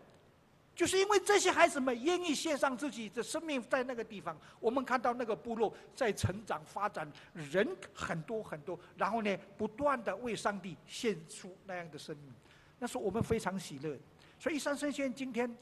[0.81, 12.33] 就是因为这些孩子们愿意献上自己的生命在那个地方，我们看到那个部落在成长发展，人很多很多，然后呢不断的为上帝献出那样的生命，
[12.79, 13.95] 那是我们非常喜乐。
[14.39, 15.55] 所以三生先今天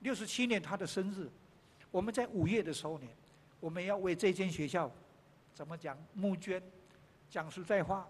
[0.00, 1.30] 六十七年他的生日，
[1.90, 3.06] 我们在五月的时候呢。
[3.58, 4.92] 我们要为这间学校
[5.54, 6.62] 怎么讲募捐？
[7.30, 8.06] 讲实在话，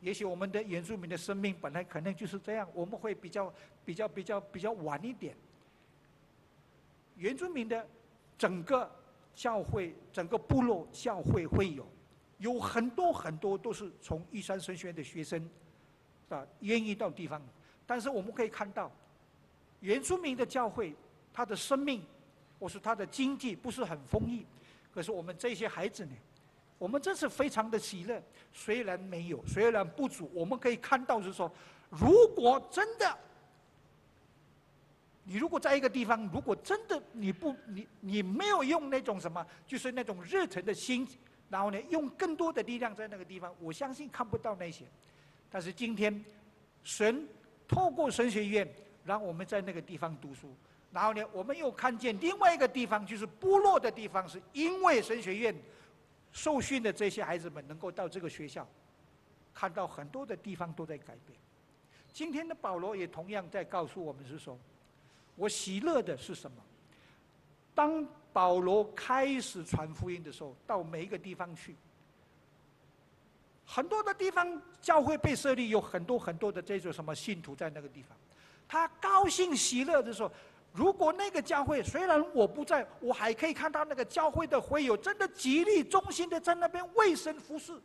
[0.00, 3.52] 也许我们的原住民的生命本来可能就是这样，我们会比较
[3.84, 5.36] 比较比较比较晚一点。
[7.16, 7.86] 原住民的
[8.38, 8.90] 整个
[9.34, 11.86] 教会、整个部落教会会有
[12.38, 15.48] 有很多很多都是从玉山神学院的学生
[16.28, 17.40] 啊，愿意到地方。
[17.86, 18.90] 但是我们可以看到，
[19.80, 20.94] 原住民的教会，
[21.32, 22.02] 他的生命。
[22.60, 24.46] 或是他的经济不是很丰裕，
[24.94, 26.12] 可是我们这些孩子呢，
[26.78, 28.22] 我们真是非常的喜乐。
[28.52, 31.50] 虽然没有，虽然不足，我们可以看到是说，
[31.90, 33.18] 如果真的，
[35.24, 41.06] 你如果在一个地方，如果真的你不你你没有用那种什么，就是那种热忱的心，
[41.48, 44.84] 然后呢，用更多的力量在那个地方，我相信看不到那些。
[45.48, 46.24] 但是今天，
[46.82, 47.28] 神
[47.68, 48.68] 透过神学院，
[49.04, 50.54] 让我们在那个地方读书。
[50.90, 55.54] 然后呢，我们又看见另外一个地方，就是部落的地方，是因为神学院
[56.32, 58.66] 受训的这些孩子们能够到这个学校，
[59.54, 61.38] 看到很多的地方都在改变。
[62.12, 64.58] 今天的保罗也同样在告诉我们是说，
[65.36, 66.56] 我喜乐的是什么？
[67.74, 71.74] 当保罗开始传福音的时候，到每一个地方去，
[73.64, 78.16] 很多的地方教会被设立，有很多很多的这种什么信徒在那个地方，
[78.68, 80.30] 他高兴喜乐的时候。
[80.74, 87.78] 如果那个教会虽然我不在，我还可以看到那个教会的会友真的极力忠心的在那边为神服侍，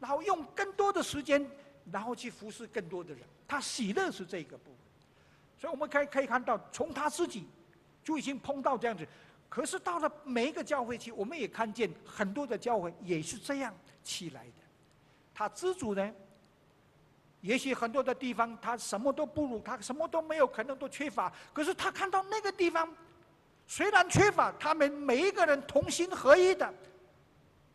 [0.00, 1.48] 然后用更多的时间，
[1.92, 3.22] 然后去服侍更多的人。
[3.46, 4.89] 他喜乐是这个部分。
[5.60, 7.46] 所以我们可以可以看到，从他自己
[8.02, 9.06] 就已经碰到这样子。
[9.46, 14.62] 可是到了每一个教会去，我们也看见很多的教会也是这样起来的。
[15.34, 16.14] 他知足呢，
[17.42, 21.30] 也许很多的地方他什么都不如，他什么都没有，可能都缺乏。
[21.52, 22.88] 可是他看到那个地方，
[23.66, 26.72] 虽然缺乏，他们每一个人同心合一的，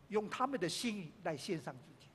[0.08, 2.08] 用他们的心意来献上自己。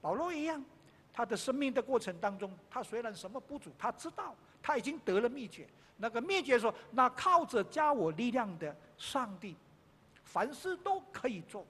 [0.00, 0.64] 保罗一样，
[1.12, 5.66] 他的生命的过程当中，他虽然什么不足，他知道他已经得了秘诀。
[5.96, 9.56] 那个秘诀说：“那靠着加我力量的上帝，
[10.24, 11.66] 凡事都可以做。”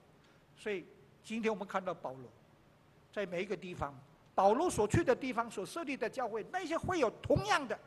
[0.57, 0.87] 所以
[1.23, 2.31] 今天我们看到保罗，
[3.13, 3.95] 在每一个地方，
[4.35, 7.79] 保罗所去的地方所设立的教会，那些会有同样的。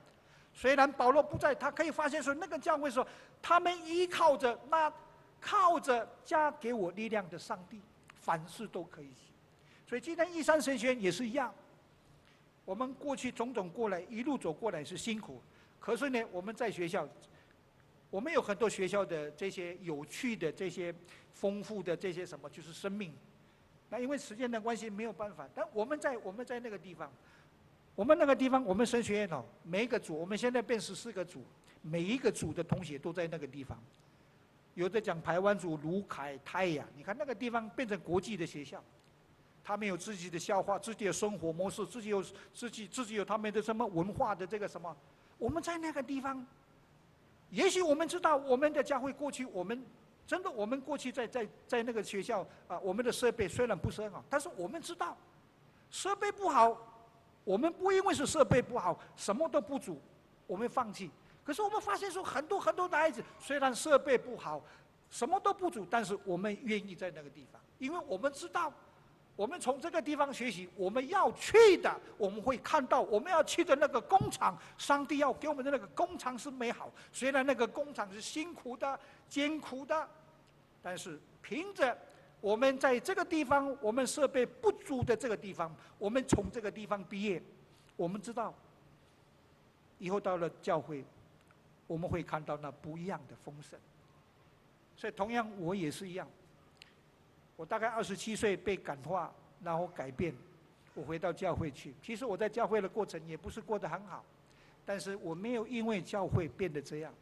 [0.53, 3.05] 虽然保罗不在，他可以发现说，那个教会说，
[3.41, 4.91] 他们依靠着那
[5.41, 7.81] 靠着加给我力量的上帝，
[8.15, 9.33] 凡事都可以行。
[9.87, 11.53] 所以今天一三神学也是一样，
[12.65, 15.39] 我们过去种种过来，一路走过来是辛苦。
[15.79, 17.07] 可是呢，我们在学校，
[18.09, 20.93] 我们有很多学校的这些有趣的、这些
[21.31, 23.13] 丰富的这些什么，就是生命。
[23.87, 25.47] 那因为时间的关系，没有办法。
[25.53, 27.11] 但我们在我们在那个地方，
[27.93, 31.43] 我们那个地方，我们神学院哦，每一个组，我们现在变十四个组，
[31.83, 33.79] 每一个组的同学都在那个地方。
[34.73, 38.83] 有的讲台湾组、卢凯、泰雅，你看那个地方变成国际的学校，
[39.65, 42.23] 他们有自己的消化、自己的生活模式，自己有
[42.53, 44.95] 自己自己有他们的什么文化的这个什么。
[45.39, 46.45] 我们在那个地方，
[47.49, 49.83] 也许我们知道我们的教会过去，我们
[50.27, 55.17] 真的我们过去在在在那个学校啊，我们的设备虽然不是很好，但是我们知道
[55.89, 56.77] 设备不好，
[57.43, 59.99] 我们不因为是设备不好，什么都不足，
[60.45, 61.09] 我们放弃。
[61.43, 64.61] 可是我们发现说，很多很多的孩子虽然设备不好，
[65.09, 68.71] 什么都不足，但是我们愿意在那个地方，因为我们知道。
[69.35, 76.89] 我们从这个地方学习，我们要去的，我们会看到我们要去的那个工厂，上帝要给我们的那个工厂是美好。
[77.11, 80.07] 虽然那个工厂是辛苦的、艰苦的，
[80.81, 81.97] 但是凭着
[82.39, 87.43] 我们在这个地方，我们设备不足的这个地方，我们从这个地方毕业，
[87.97, 88.53] 我们知道
[89.97, 91.03] 以后到了教会，
[91.87, 93.77] 我们会看到那不一样的丰盛。
[94.95, 96.25] 所以，同样我也是一样。
[97.57, 100.35] 我大概二十七岁被感化，然后改变，
[100.93, 101.93] 我回到教会去。
[102.01, 104.25] 其实我在教会的过程也不是过得很好，
[104.85, 107.13] 但是我没有因为教会变得这样，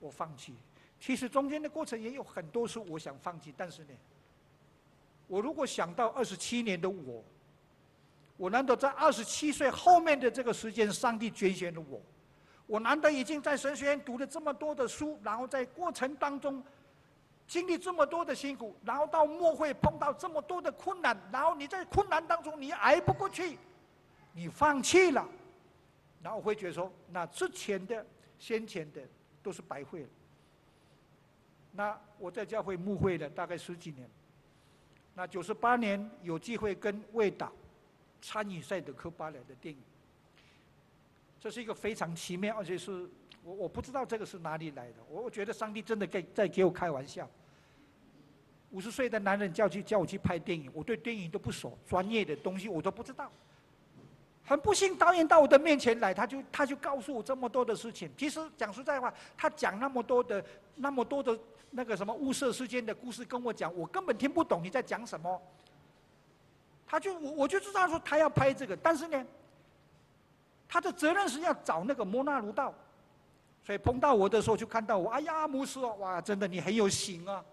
[0.00, 0.52] 我放弃。
[0.98, 3.90] 其实中间的过程也有很多是我想放弃，但是呢，
[5.28, 7.22] 我如果想到二十七年的我，
[8.36, 12.00] 我难道在二十七岁后面的这个时间，上帝捐献了我，
[12.66, 16.60] 我难得已经在神学院读了这么多的书，然后在过程当中。
[17.46, 23.56] 经历这么多的辛苦，然后到末会碰到这么多的困难，然后你在困难当中你挨不过去，
[24.32, 25.28] 你放弃了，
[26.22, 28.04] 然后会觉得说，那之前的、
[28.38, 29.00] 先前的
[29.42, 30.08] 都是白费了。
[31.72, 34.10] 那我在教会牧会了大概十几年，
[35.14, 37.52] 那九十八年有机会跟魏导
[38.20, 39.80] 参与赛德克巴莱的电影，
[41.40, 43.08] 这是一个非常奇妙，而且是。
[43.46, 47.28] 我我不知道这个是哪里来的，我我觉得上帝真的在在给我开玩笑。
[48.72, 53.30] 五十岁的男人叫去叫我去拍电影，我对电影都不熟，专业的东西我都不知道。
[54.44, 58.10] 很不幸，导演到我的面前来，他就他就告诉我这么多的事情。
[58.16, 61.38] 其实讲实在话，他讲那么多的那么多的
[61.70, 65.40] 那个什么雾社事件的故事跟我讲，我根本听不懂你在讲什么。
[66.84, 69.24] 他就我我就知道说他要拍这个，但是呢，
[70.68, 72.74] 他的责任是要找那个摩纳鲁道。
[73.66, 77.44] 所以碰到我的时候，就看到我，哎呀，牧师，哇，真的你很有型啊！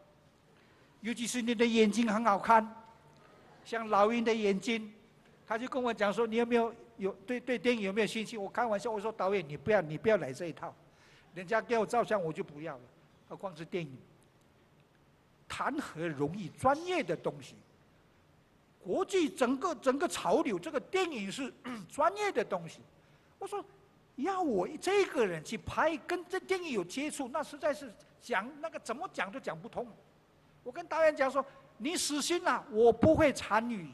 [1.02, 2.64] 尤其是你的眼睛很好看，
[3.66, 4.94] 像老鹰的眼睛。
[5.48, 8.38] 他就跟我讲说，你有没有有对对电影有没有兴趣？
[8.38, 10.72] 我开玩笑，我说导演，你不要你不要来这一套，
[11.34, 12.82] 人家给我照相我就不要了。
[13.28, 13.98] 何况是电影，
[15.48, 16.48] 谈何容易？
[16.50, 17.56] 专业的东西，
[18.84, 21.52] 国际整个整个潮流，这个电影是
[21.90, 22.82] 专业的东西。
[23.40, 23.66] 我说。
[24.16, 29.88] 要我这个人去拍，跟这电影有接触，那实在是讲那个怎么讲都讲不通。
[30.64, 31.46] 我跟导演讲说
[31.78, 33.90] ：“你死心了，我不会参与。”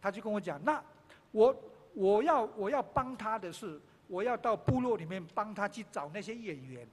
[0.00, 0.82] 他就跟我讲：“那
[1.30, 1.54] 我
[1.94, 6.88] 我要我要帮他的是，我要到部落里面帮他去找那些演员。”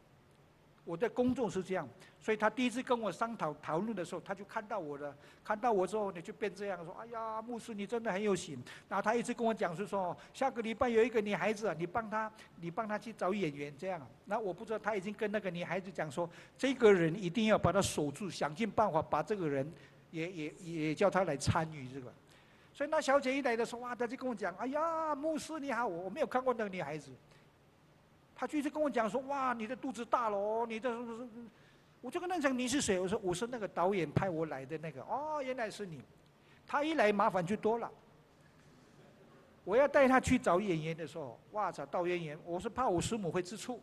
[0.86, 1.88] 我的工作是这样，
[2.20, 8.58] 所以他第一次跟我商讨讨论的时候，他就看到我了，看到我之后，你就变这样说：“哎呀，牧师，你真的很有心。”
[8.90, 16.28] 然后他一直跟我讲是说：“下个礼拜有一个女孩子，你帮她，你帮她去找演员这样。”那我不知道他已经跟那个女孩子讲说，
[16.58, 19.72] 这个人一定要把他守住，想尽办法把这个人
[20.10, 22.12] 也也也叫他来参与这个。
[22.74, 27.12] 所以那小姐一来的时候，哇，他就跟我讲：“哎呀，牧师你好，我我没有看过那个女孩子。”
[28.40, 30.90] 他就一直跟我讲说：“哇，你的肚子大了哦，你的……”
[32.00, 36.02] 我就跟他讲：“你是谁？”我说：“我是那个导演派我来的那个。”哦，原来是你。
[36.66, 37.92] 他一来麻烦就多了。
[39.66, 43.82] 我要带他去找演员的时候，哇，找导演员，我是怕我师母会吃醋。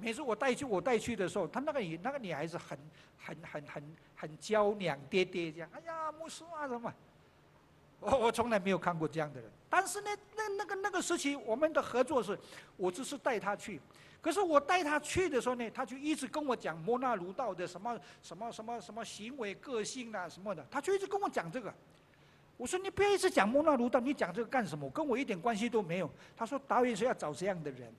[0.00, 2.78] 每次我带去，我带去的时候，他那个女那个女孩子很
[3.18, 6.90] 很很很很娇娘爹爹这样，哎呀，牧师啊什么，
[8.00, 9.50] 我我从来没有看过这样的人。
[9.68, 12.38] 但是呢，那那个那个时期，我们的合作是，
[12.76, 13.80] 我只是带他去，
[14.20, 21.72] 可是我带他去的时候呢，他就一直跟我讲摩纳鲁道的什么什么什么什么行为个性啊什么的，他就一直跟我讲这个。
[22.56, 24.88] 我说你不要一直讲摩纳鲁道，你讲这个干什么？
[24.90, 26.10] 跟我一点关系都没有。
[26.36, 27.92] 他说导演是要找这样的人。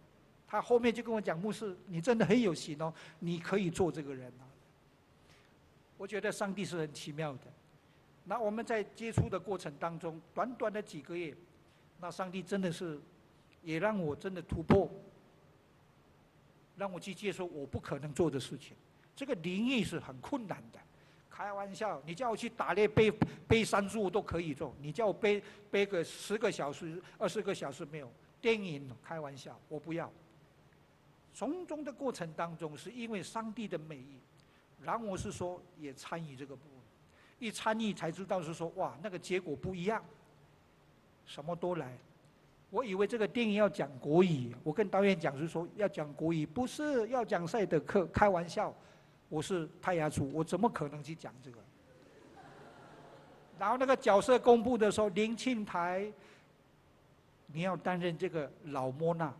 [0.51, 4.43] 他后面就跟我讲：“牧师，你真的很有心哦，你可以做这个人啊。”
[5.95, 7.41] 我觉得上帝是很奇妙的。
[8.29, 11.35] 那我们在接触的过程当中，短短的几个月，
[11.99, 13.01] 那上帝真的是
[13.63, 14.87] 也让我真的突破，
[16.77, 18.77] 让我去接受我不可能做的事情。
[19.15, 20.79] 这个灵异是很困难的，
[21.27, 23.09] 开玩笑，你叫我去打猎背
[23.47, 28.11] 背山猪我都可以做，你叫我背背个十个小时、二十个小时没有。
[28.39, 30.09] 电影开玩笑，我不要。
[31.33, 34.19] 从中的过程当中，是因为上帝的美意，
[34.79, 36.61] 然后我是说也参与这个部，
[37.39, 40.03] 一参与才知道是说哇，那个结果不一样，
[41.25, 41.97] 什么都来。
[42.69, 48.71] 我以为这个电影要讲国语，我跟导演讲是说要讲国语，不是要讲赛德克，开玩笑，
[49.27, 51.57] 我是泰雅族，我怎么可能去讲这个？
[53.57, 56.11] 然后那个角色公布的时候，林庆台，
[57.47, 59.33] 你要担任这个老莫娜。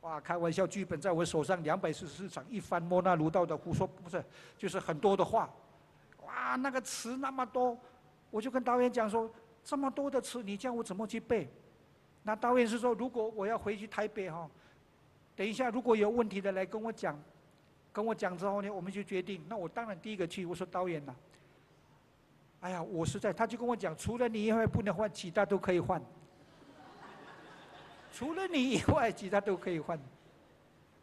[0.00, 4.24] 哇，开玩笑，剧本在我手上，两百四十四场，一翻摩纳鲁道的胡说，不是，
[4.58, 5.48] 就是很多的话。
[6.30, 7.76] 哇，那个词那么多，
[8.30, 9.28] 我就跟导演讲说，
[9.64, 11.48] 这么多的词，你叫我怎么去背？
[12.22, 14.48] 那导演是说，如果我要回去台北哈，
[15.34, 17.20] 等一下如果有问题的来跟我讲，
[17.92, 19.44] 跟我讲之后呢，我们就决定。
[19.48, 21.14] 那我当然第一个去，我说导演呐，
[22.60, 26.00] 哎呀，我实在，他就跟我讲，除了你以外不能换，其他都可以换。
[28.12, 29.98] 除了你以外，其他都可以换。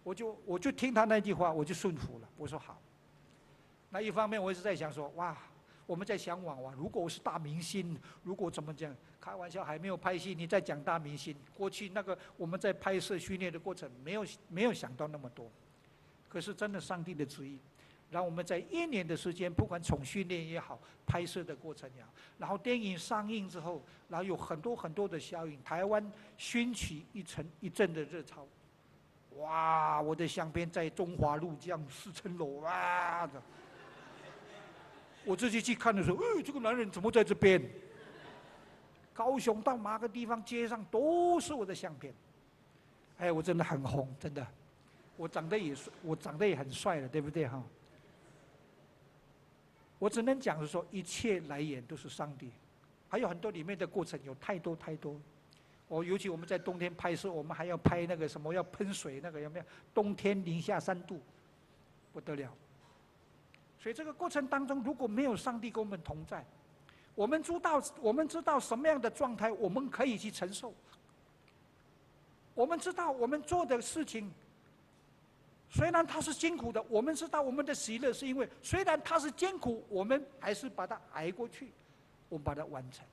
[0.03, 2.30] 我就我就听他那句话，我就顺服了。
[2.38, 2.80] 我说好。
[3.89, 5.38] 那一方面，我一直在想说，哇，
[5.85, 8.95] 我们在向往哇，如果我是大明星，如果怎么讲？
[9.19, 11.35] 开玩笑，还没有拍戏，你在讲大明星。
[11.55, 15.49] 过去那个我们在拍摄训练的过程，没有没有想到那么多。
[16.29, 17.59] 可是真的，上帝的旨意。
[18.09, 28.47] 让我们在一年的时间，不管从训练也好，拍摄的过程也好，然后电影上映之后，然后有很多很多的效应，台湾掀起一层一阵的热潮。
[29.39, 30.01] 哇！
[30.01, 33.41] 我的相片在中华路这样四层楼哇的，
[35.28, 37.61] 我自己去看的时候，哎，这个男人怎么在这边？
[39.13, 42.13] 高雄到哪个地方街上都是我的相片。
[43.17, 44.45] 哎，我真的很红，真的。
[45.17, 47.61] 我长得也帅，我长得也很帅了，对不对哈？
[49.99, 52.51] 我只能讲是说，一切来源都是上帝，
[53.09, 55.19] 还有很多里面的过程有太多太多。
[55.88, 59.65] 哦，尤其我们在冬天拍摄，我们还要拍那个什么要喷水那个有没有？
[59.93, 61.19] 冬天零下三度，
[62.13, 62.53] 不得了。
[63.80, 66.45] 所以这个过程当中，如果没有上帝跟我们同在，
[67.15, 70.73] 我们知道我们知道什么样的状态我们可以去承受，
[72.53, 74.32] 我们知道我们做的事情。
[75.69, 81.71] 虽然它是辛苦的，我们知道我们的喜乐是因为虽然它是艰苦，我们还是把它挨过去，
[82.30, 83.05] 我们把它完成。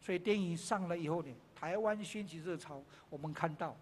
[0.00, 3.76] 所以电影上了以后呢，台湾掀起热潮，我们看到，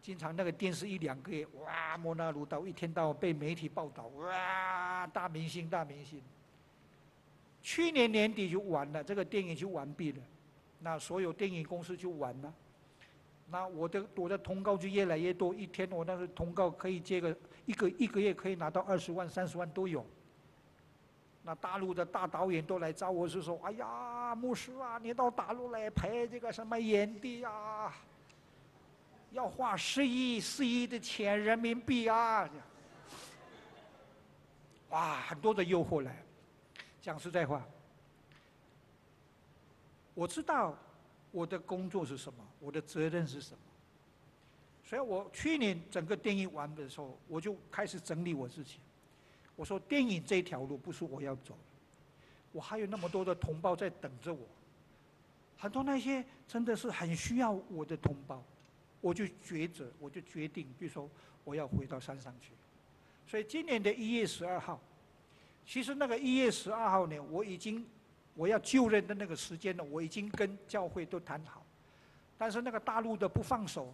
[0.00, 6.22] 经常那个电视一两个月，哇，摩纳鲁道一天到晚被媒体报道，哇，大明星大明星。
[7.60, 10.22] 去年年底就完了，这个电影就完毕了，
[10.80, 12.54] 那所有电影公司就完了。
[13.50, 17.36] 那我的我的通告就越来越多，一天我那个通告可以接个
[17.66, 20.06] 一个一个月可以拿到二十万三十万都有。
[21.42, 27.92] 那大陆的大导演都来找我是说，哎呀，牧师啊，你到大陆来拍这个什么演的呀？
[29.32, 32.48] 要花十亿十亿的钱人民币啊！
[34.90, 36.22] 哇，很多的诱惑来。
[37.00, 37.66] 讲实在话，
[40.14, 40.76] 我知道。
[41.30, 42.42] 我的工作是什么？
[42.58, 43.58] 我的责任是什么？
[44.82, 48.78] 所以我去年整个电影完的时候，我就开始整理我自己。
[49.54, 51.54] 我说电影这条路不是我要走，
[52.50, 54.40] 我还有那么多的同胞在等着我，
[55.58, 58.42] 很多那些真的是很需要我的同胞，
[59.00, 61.10] 我就抉择，我就决定，比如说
[61.44, 62.52] 我要回到山上去。
[63.26, 64.80] 所以今年的一月十二号，
[65.64, 67.86] 其实那个一月十二号呢，我已经。
[68.34, 71.66] 我要就任的那个时间呢，我已经跟教会都谈好，
[72.36, 73.92] 但是那个大陆的不放手，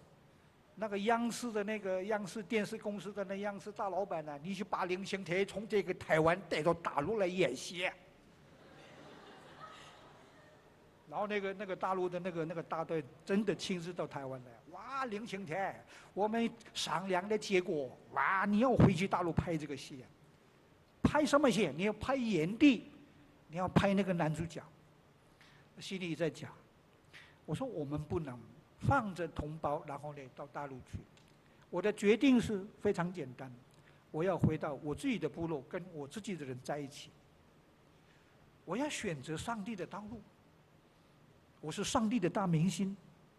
[0.74, 7.90] 那个央视的那个央视电视公司的那央视大老板呢、你去把林庆泰从这个台湾带到大陆来演戏。
[11.14, 15.80] 然后那个那个大陆的那个那个大队真的亲自到台湾来，哇，林庆泰，
[16.12, 20.06] 我们商量的结果，哇，你要回去大陆拍这个戏啊？
[21.04, 21.70] 拍什么戏？
[21.76, 22.90] 你要拍炎帝，
[23.46, 24.60] 你要拍那个男主角。
[25.78, 26.50] 心里在讲，
[27.46, 28.36] 我说我们不能
[28.80, 30.98] 放着同胞，然后呢到大陆去。
[31.70, 33.48] 我的决定是非常简单，
[34.10, 37.10] 我要回到我自己的部落，跟我自己的人在一起。
[38.64, 40.20] 我要选择上帝的道路。
[41.64, 42.94] 我是上帝的大明星，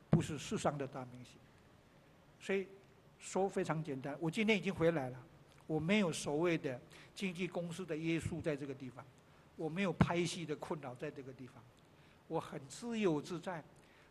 [0.10, 1.34] 不是世上的大明星。
[2.40, 2.68] 所以
[3.20, 5.18] 说非常简单，我今天已经回来了，
[5.68, 6.82] 我没有所谓的
[7.14, 9.06] 经纪公司的约束在这个地方，
[9.56, 11.64] 我没有拍戏的困扰在这个地方，
[12.28, 13.64] 我很自由自在。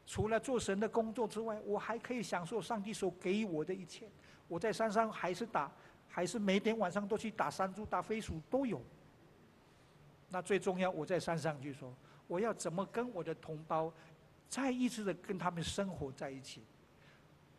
[0.07, 4.07] 除了做神的工作之外，我还可以享受上帝所给予我的一切。
[4.47, 5.69] 我在山上还是打，
[6.09, 8.81] 还是每天晚上都去打山猪、打飞鼠都有。
[10.29, 11.93] 那最重要，我在山上去说。
[12.27, 13.93] 我要怎么跟我的同胞
[14.49, 16.63] 再一次的跟他们生活在一起？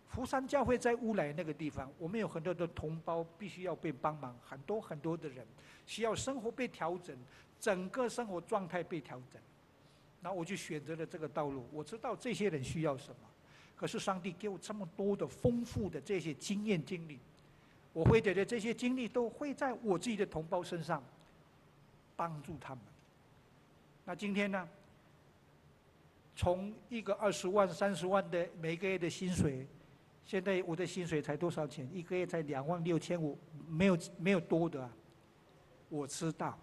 [0.08, 5.46] 福山教会在乌来那个地方，我们有很多的同胞必须要被帮忙，很多很多的人
[5.86, 7.14] 需要生活被调整，
[7.60, 9.42] 整个生活状态被调整。
[10.22, 11.68] 那我就选择了这个道路。
[11.72, 13.28] 我知道这些人需要什么，
[13.76, 17.20] 可是上帝给我这么多的丰富的这些经验经历，
[17.92, 21.04] 我会觉得这些经历都会在我自己的同胞身上
[22.16, 22.84] 帮助他们。
[24.08, 24.70] 那今天呢？
[26.36, 29.66] 从一个二十万、三十万的每个月的薪水，
[30.26, 31.90] 现在我的薪水才多少钱？
[31.92, 33.36] 一个月才两万六千五，
[33.68, 34.92] 没有没有多的啊。
[35.90, 36.56] 我知道，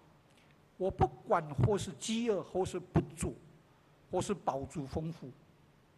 [0.77, 3.35] 我不管或是饥饿，或是不足，
[4.09, 5.29] 或是饱足丰富，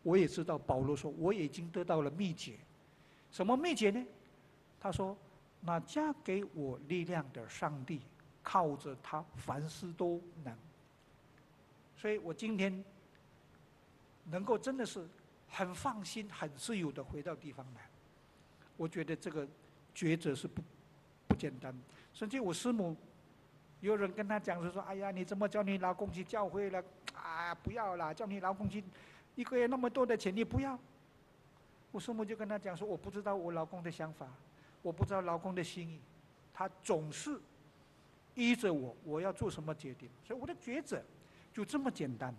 [0.01, 0.57] 我也知道。
[0.57, 2.53] 保罗说，我已经得到了秘诀。
[3.29, 4.03] 什么秘诀呢？
[4.79, 5.15] 他说
[5.61, 8.01] ：“那加给我力量的上帝，
[8.41, 10.57] 靠着他，凡事都能。”
[11.97, 12.83] 所以我今天
[14.25, 15.07] 能够真的是
[15.47, 17.89] 很放心、很自由的回到地方来，
[18.75, 19.47] 我觉得这个
[19.95, 20.61] 抉择是不
[21.27, 21.73] 不简单。
[22.13, 22.95] 甚至我师母，
[23.81, 26.83] 有人跟他讲说说：“哎呀，你怎么叫你老公去教会了？
[27.13, 28.83] 啊，不要啦，叫你老公去，
[29.35, 30.77] 一个月那么多的钱，你不要。”
[31.91, 34.27] 我师母就跟他讲说：“我不知道我老公的想法，
[34.81, 36.01] 我不知道老公的心意，
[36.53, 37.39] 他总是
[38.33, 41.01] 依着我，我要做什么决定，所以我的抉择。”
[41.55, 42.35] 就这么简单，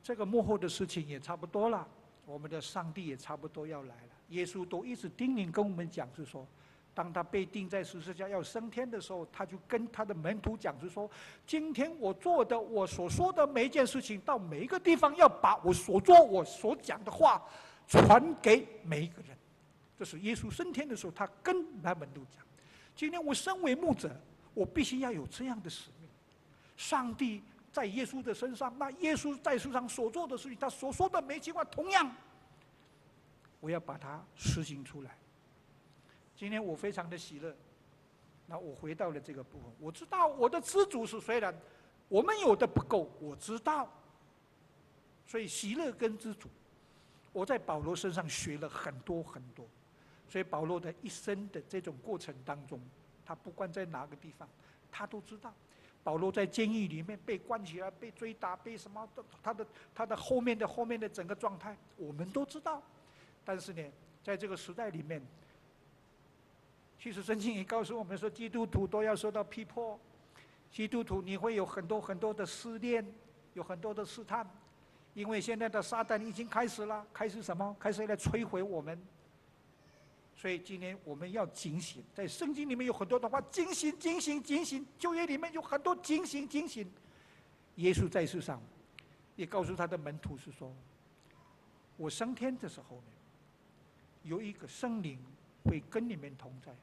[0.00, 1.84] 这个幕后的事情也差不多了，
[2.24, 4.12] 我们的上帝也差不多要来了。
[4.28, 6.46] 耶稣都一直叮咛跟我们讲，是说，
[6.94, 11.10] 当他被钉在十字架要升天的时候，他就跟他的门徒讲，是说，
[11.44, 17.42] 今天我做的，我所说的每一件事情，到每一个地方要把我所做、我所讲的话
[17.88, 19.36] 传给每一个人。
[19.98, 22.46] 这是耶稣升天的时候，他跟他门徒讲，
[22.94, 24.14] 今天我身为牧者，
[24.54, 25.99] 我必须要有这样的使命。
[26.80, 32.10] 上帝在耶稣的身上，那耶稣在世上所做的事情，他所说的每句话，同样，
[33.60, 35.10] 我要把它实行出来。
[36.34, 37.54] 今天我非常的喜乐，
[38.46, 41.54] 那我回到了这个部分，我知道我的知足是虽然
[42.08, 43.86] 我们有的不够，我知道，
[45.26, 46.48] 所以喜乐跟知足，
[47.30, 49.66] 我在保罗身上学了很多很多，
[50.30, 52.80] 所以保罗的一生的这种过程当中，
[53.22, 54.48] 他不管在哪个地方，
[54.90, 55.52] 他都知道。
[56.02, 59.22] 保罗在监狱里面被关起来，被追打，被什么的？
[59.42, 62.82] 他的他的后面的后面的整个状态，我们都知道。
[63.44, 63.82] 但是呢，
[64.22, 65.20] 在这个时代里面，
[66.98, 69.98] 其实圣经也告诉我们说，基督徒都要受到逼迫，
[70.70, 73.04] 基督徒你会有很多很多的试炼，
[73.54, 74.48] 有很多的试探，
[75.14, 77.76] 因为现在的撒旦已经开始了，开始什么？
[77.78, 78.98] 开始来摧毁我们。
[80.40, 84.86] 所以今天我们要警醒，在圣经里面有很多的话，警醒、警醒、警醒。
[84.98, 86.90] 旧约里面有很多警醒、警醒。
[87.74, 88.58] 耶稣在世上
[89.36, 90.74] 也告诉他的门徒是说
[91.98, 93.12] ：“我升天的时候呢，
[94.22, 95.18] 有一个圣灵
[95.62, 96.74] 会跟你们同在，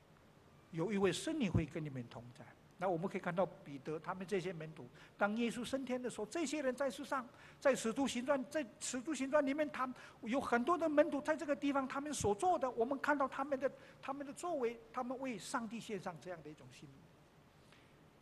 [0.69, 2.45] 有一位圣灵会跟你们同在。”
[2.80, 7.28] 那我们可以看到彼得他们这些门徒，当耶稣升天的时候，这些人在世上，
[7.59, 16.88] 在使徒行传，在使徒行传里面，他有很多的门徒在这个地方，他们所做的，我们看到他们的他们的作为，他们为上帝献上这样的一种心。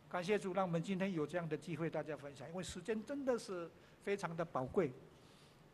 [0.08, 3.70] 感谢主，让我们今天有这样的机会大家分享，因为时间真的是
[4.02, 4.90] 非常的宝贵。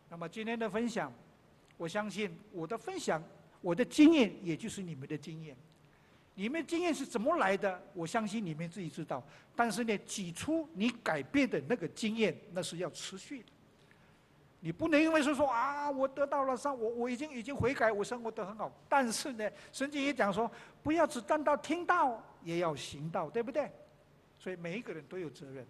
[0.08, 1.12] 那么今天的分享，
[1.76, 3.22] 我相信我的分享，
[3.60, 5.56] 我的经验，也就是你们的经验。
[6.34, 7.80] 你们经验是怎么来的？
[7.92, 9.22] 我相信你们自己知道。
[9.54, 13.52] 但是呢，起初你改变的那个经验，那是要持续的。
[14.60, 18.72] 你不能因为是说啊，我得到了上，我我已经已经悔改，我生活得很好。
[18.88, 20.50] 但是呢，圣经也讲说，
[20.82, 23.70] 不要只单到听到，也要行道，对不对？
[24.38, 25.66] 所以每一个人都有责任。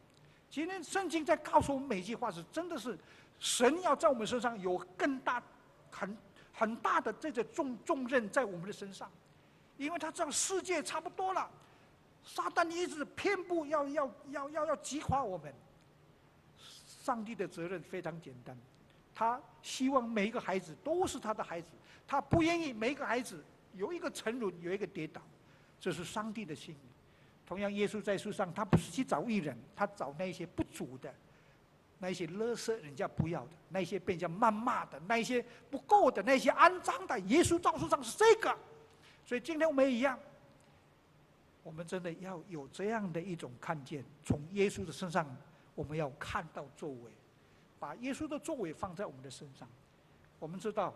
[0.49, 2.99] 今天圣经在告诉我们每一句话是真的是，
[3.39, 5.43] 神要在我们身上有更大、
[5.91, 6.17] 很
[6.53, 9.11] 很大的这个重重任在我们的身上，
[9.83, 11.51] 因为他知道世界差不多了，
[12.25, 15.53] 撒旦一直偏不要要要要要击垮我们。
[16.57, 18.57] 上帝的责任非常简单。
[19.15, 21.69] 他希望每一个孩子都是他的孩子，
[22.07, 25.21] 他不愿意每一个孩子有一个沉沦，有一个跌倒，
[25.79, 26.89] 这是上帝的心意。
[27.45, 31.13] 同样，耶稣在世上，他不是去找艺人，他找那些不足的，
[31.99, 37.19] 那些勒索人家不要的，那些被人家谩骂的，那些不够的，那些肮脏的。
[37.21, 38.57] 耶稣在世上是这个，
[39.33, 40.19] 所以今天我们也一样，
[41.63, 45.27] 我们真的要有这样的一种看见，从耶稣的身上，
[45.75, 47.11] 我们要看到作为。
[47.81, 49.67] 把耶稣的作为放在我们的身上，
[50.39, 50.93] 我们知道，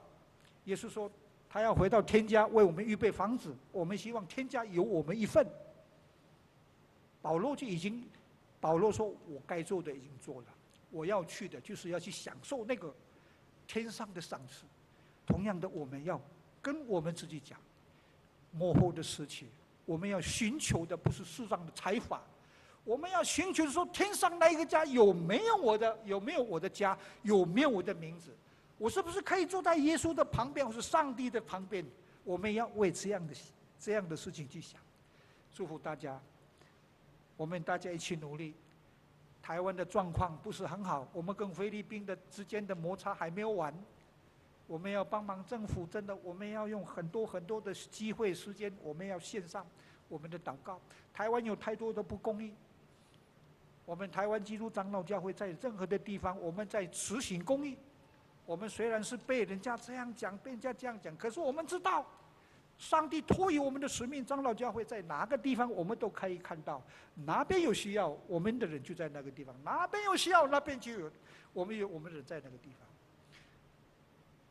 [0.67, 1.11] 耶稣说
[1.49, 5.49] 他要回到天家为我们预备房子，我们希望天家有我们一份。
[7.23, 8.07] 保罗就已经，
[8.61, 10.49] 保罗说我该做的已经做了，
[10.91, 12.95] 我要去的就是要去享受那个
[13.67, 14.67] 天上的赏赐。
[15.25, 16.21] 同样的，我们要
[16.61, 17.59] 跟我们自己讲，
[18.57, 19.49] 幕后的事情，
[19.85, 22.23] 我们要寻求的不是世上的财宝。
[22.85, 25.99] 我们要寻求说，天上那一个家有没有我的？
[26.05, 26.97] 有没有我的家？
[27.23, 28.31] 有没有我的名字？
[28.79, 31.85] 我是不是可以坐在耶稣的旁边，或是上帝的旁边？
[32.23, 33.35] 我们要为这样的
[33.79, 34.81] 这样的事情去想。
[35.53, 36.21] 祝福大家，
[37.37, 38.55] 我们大家一起努力。
[39.43, 43.73] 台湾的状况不是很好，我们跟菲律宾的之间的摩擦还没有完。
[44.67, 49.67] 我们要帮忙政府，真的，我们要用很多很多的机会时间，我们要献上
[50.09, 50.81] 我们的祷告。
[51.13, 52.53] 台湾有太多的不公义。
[53.85, 57.79] 我们台湾基督长老教会在任何的地方，我们在执行公义。
[58.45, 62.05] 我们虽然是被人家这样讲，被人家这样讲，可是我们知道，
[62.79, 66.83] 上帝托予我们的使命，长老教会在哪个地方，我们都可以看到，
[67.15, 71.11] 哪边有需要，我们的人就在那个地方；哪边有需要，那边就有
[71.53, 72.89] 我们有我们人在那个地方。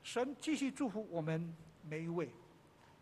[0.06, 1.52] 神继续祝福我们
[1.82, 2.30] 每一位，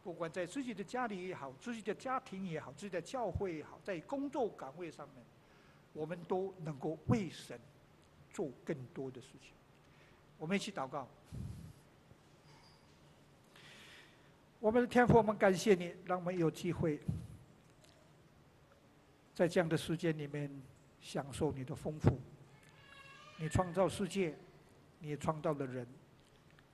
[0.01, 5.21] 不管在自己的家里也好，自己的家庭也好，自己的教会也好，在工作岗位上面。
[5.91, 7.59] 我们都能够为神
[8.31, 9.51] 做更多的事情。
[10.37, 11.05] 我们一起祷告。
[14.61, 17.01] 我们的天父，我们感谢你，让我们有机会
[19.35, 20.49] 在这样的时间里面
[21.01, 22.17] 享受你的丰富。
[23.37, 24.33] 你创造世界，
[24.99, 25.85] 你也创造了人。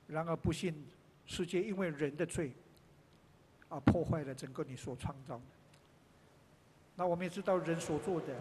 [0.10, 0.74] 然而不幸，
[1.26, 2.52] 世界因为人的罪
[3.70, 5.44] 而破坏了整个你所创造的。
[6.96, 8.36] 那我们也知道人所做的。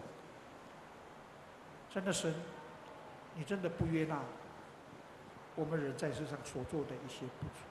[1.91, 2.33] 真的神，
[3.35, 4.21] 你真的不悦纳
[5.55, 7.61] 我们人在世上所做的一些不足，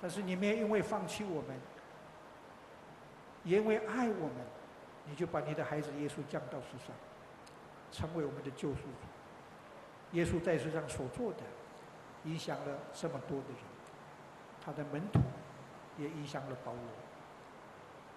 [0.00, 1.56] 但是你没有因为放弃我们，
[3.44, 4.36] 因为爱我们，
[5.06, 6.94] 你就把你的孩子耶稣降到世上，
[7.90, 10.16] 成为我们的救赎主。
[10.16, 11.40] 耶稣在世上所做的，
[12.28, 13.62] 影响了这么多的人，
[14.60, 15.20] 他的门徒
[15.96, 16.82] 也影响了保罗。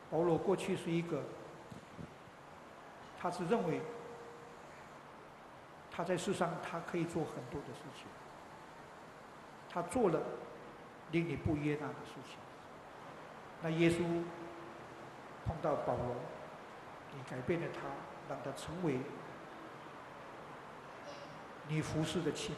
[0.10, 1.24] 保罗过去是一个，
[3.20, 3.82] 他是认为。
[5.94, 8.08] 他在世上，他可以做很多的事情。
[9.70, 10.22] 他做了
[11.12, 12.40] 令你不悦纳的事情。
[13.62, 13.98] 那耶稣
[15.46, 16.16] 碰到保罗，
[17.14, 17.82] 你改变了他，
[18.30, 19.00] 让他成为
[21.68, 22.56] 你服侍的器皿。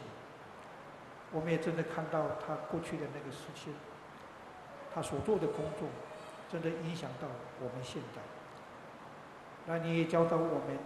[1.34, 3.74] 我们也真的看到他过去的那个事情，
[4.94, 5.88] 他所做的工作，
[6.50, 7.28] 真的影响到
[7.60, 8.22] 我们现在。
[9.66, 10.78] 那你也教导我们。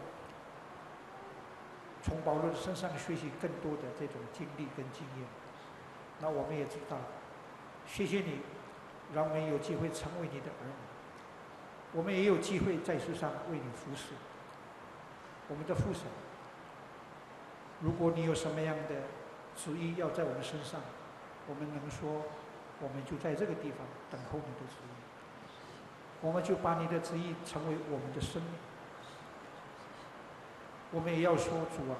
[2.00, 5.26] 从保罗身上学习更多的这种经历跟经验，
[6.20, 6.96] 那我们也知道，
[7.86, 8.38] 谢谢你，
[9.12, 14.14] 让我们有机会成为你的儿女，我们也有机会在世上为你服侍。
[15.48, 16.04] 我们的父神，
[17.80, 18.94] 如果你有什么样的
[19.58, 20.80] 旨意要在我们身上，
[21.48, 22.22] 我们能说，
[22.80, 23.78] 我们就在这个地方
[24.08, 24.94] 等候你的旨意，
[26.20, 28.52] 我们就把你的旨意成为我们的生命。
[30.92, 31.98] 我们也要说主啊，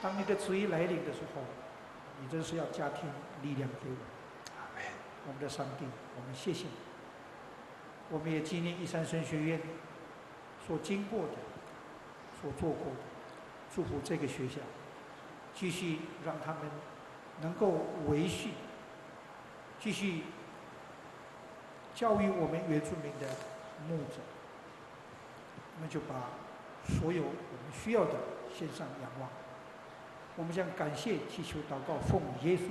[0.00, 1.42] 当你的旨意来临的时候，
[2.20, 3.12] 你真是要加添
[3.42, 3.96] 力量给我。
[5.26, 5.84] 我们的上帝，
[6.16, 6.72] 我们谢谢你。
[8.10, 9.60] 我们也纪念一山神学院
[10.66, 11.34] 所经过的、
[12.40, 13.00] 所做过的，
[13.74, 14.60] 祝福这个学校，
[15.54, 16.62] 继续让他们
[17.40, 18.50] 能够维系，
[19.80, 20.24] 继续
[21.94, 23.28] 教育我们原住民的
[23.88, 24.20] 牧者。
[25.76, 26.14] 我们就把。
[26.86, 28.12] 所有我们需要的，
[28.54, 29.26] 献上仰望，
[30.36, 32.60] 我们将感谢、祈求、祷告，奉耶稣